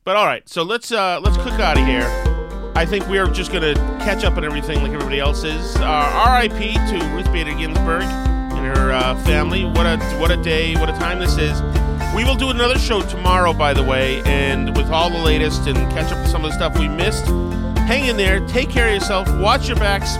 [0.03, 2.07] But all right, so let's uh let's cook out of here.
[2.75, 5.75] I think we are just going to catch up on everything like everybody else is.
[5.75, 6.73] Uh, R.I.P.
[6.73, 9.65] to Ruth Bader Ginsburg and her uh, family.
[9.65, 11.61] What a what a day, what a time this is.
[12.15, 15.77] We will do another show tomorrow, by the way, and with all the latest and
[15.91, 17.25] catch up with some of the stuff we missed.
[17.85, 20.15] Hang in there, take care of yourself, watch your backs.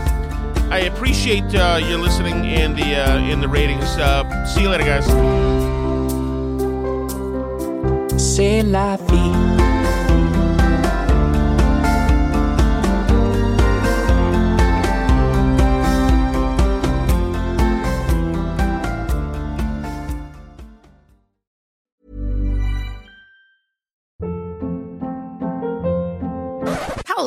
[0.69, 3.85] I appreciate uh, your listening and the uh, the ratings.
[3.97, 5.05] Uh, see you later, guys.
[8.21, 9.58] C'est la vie.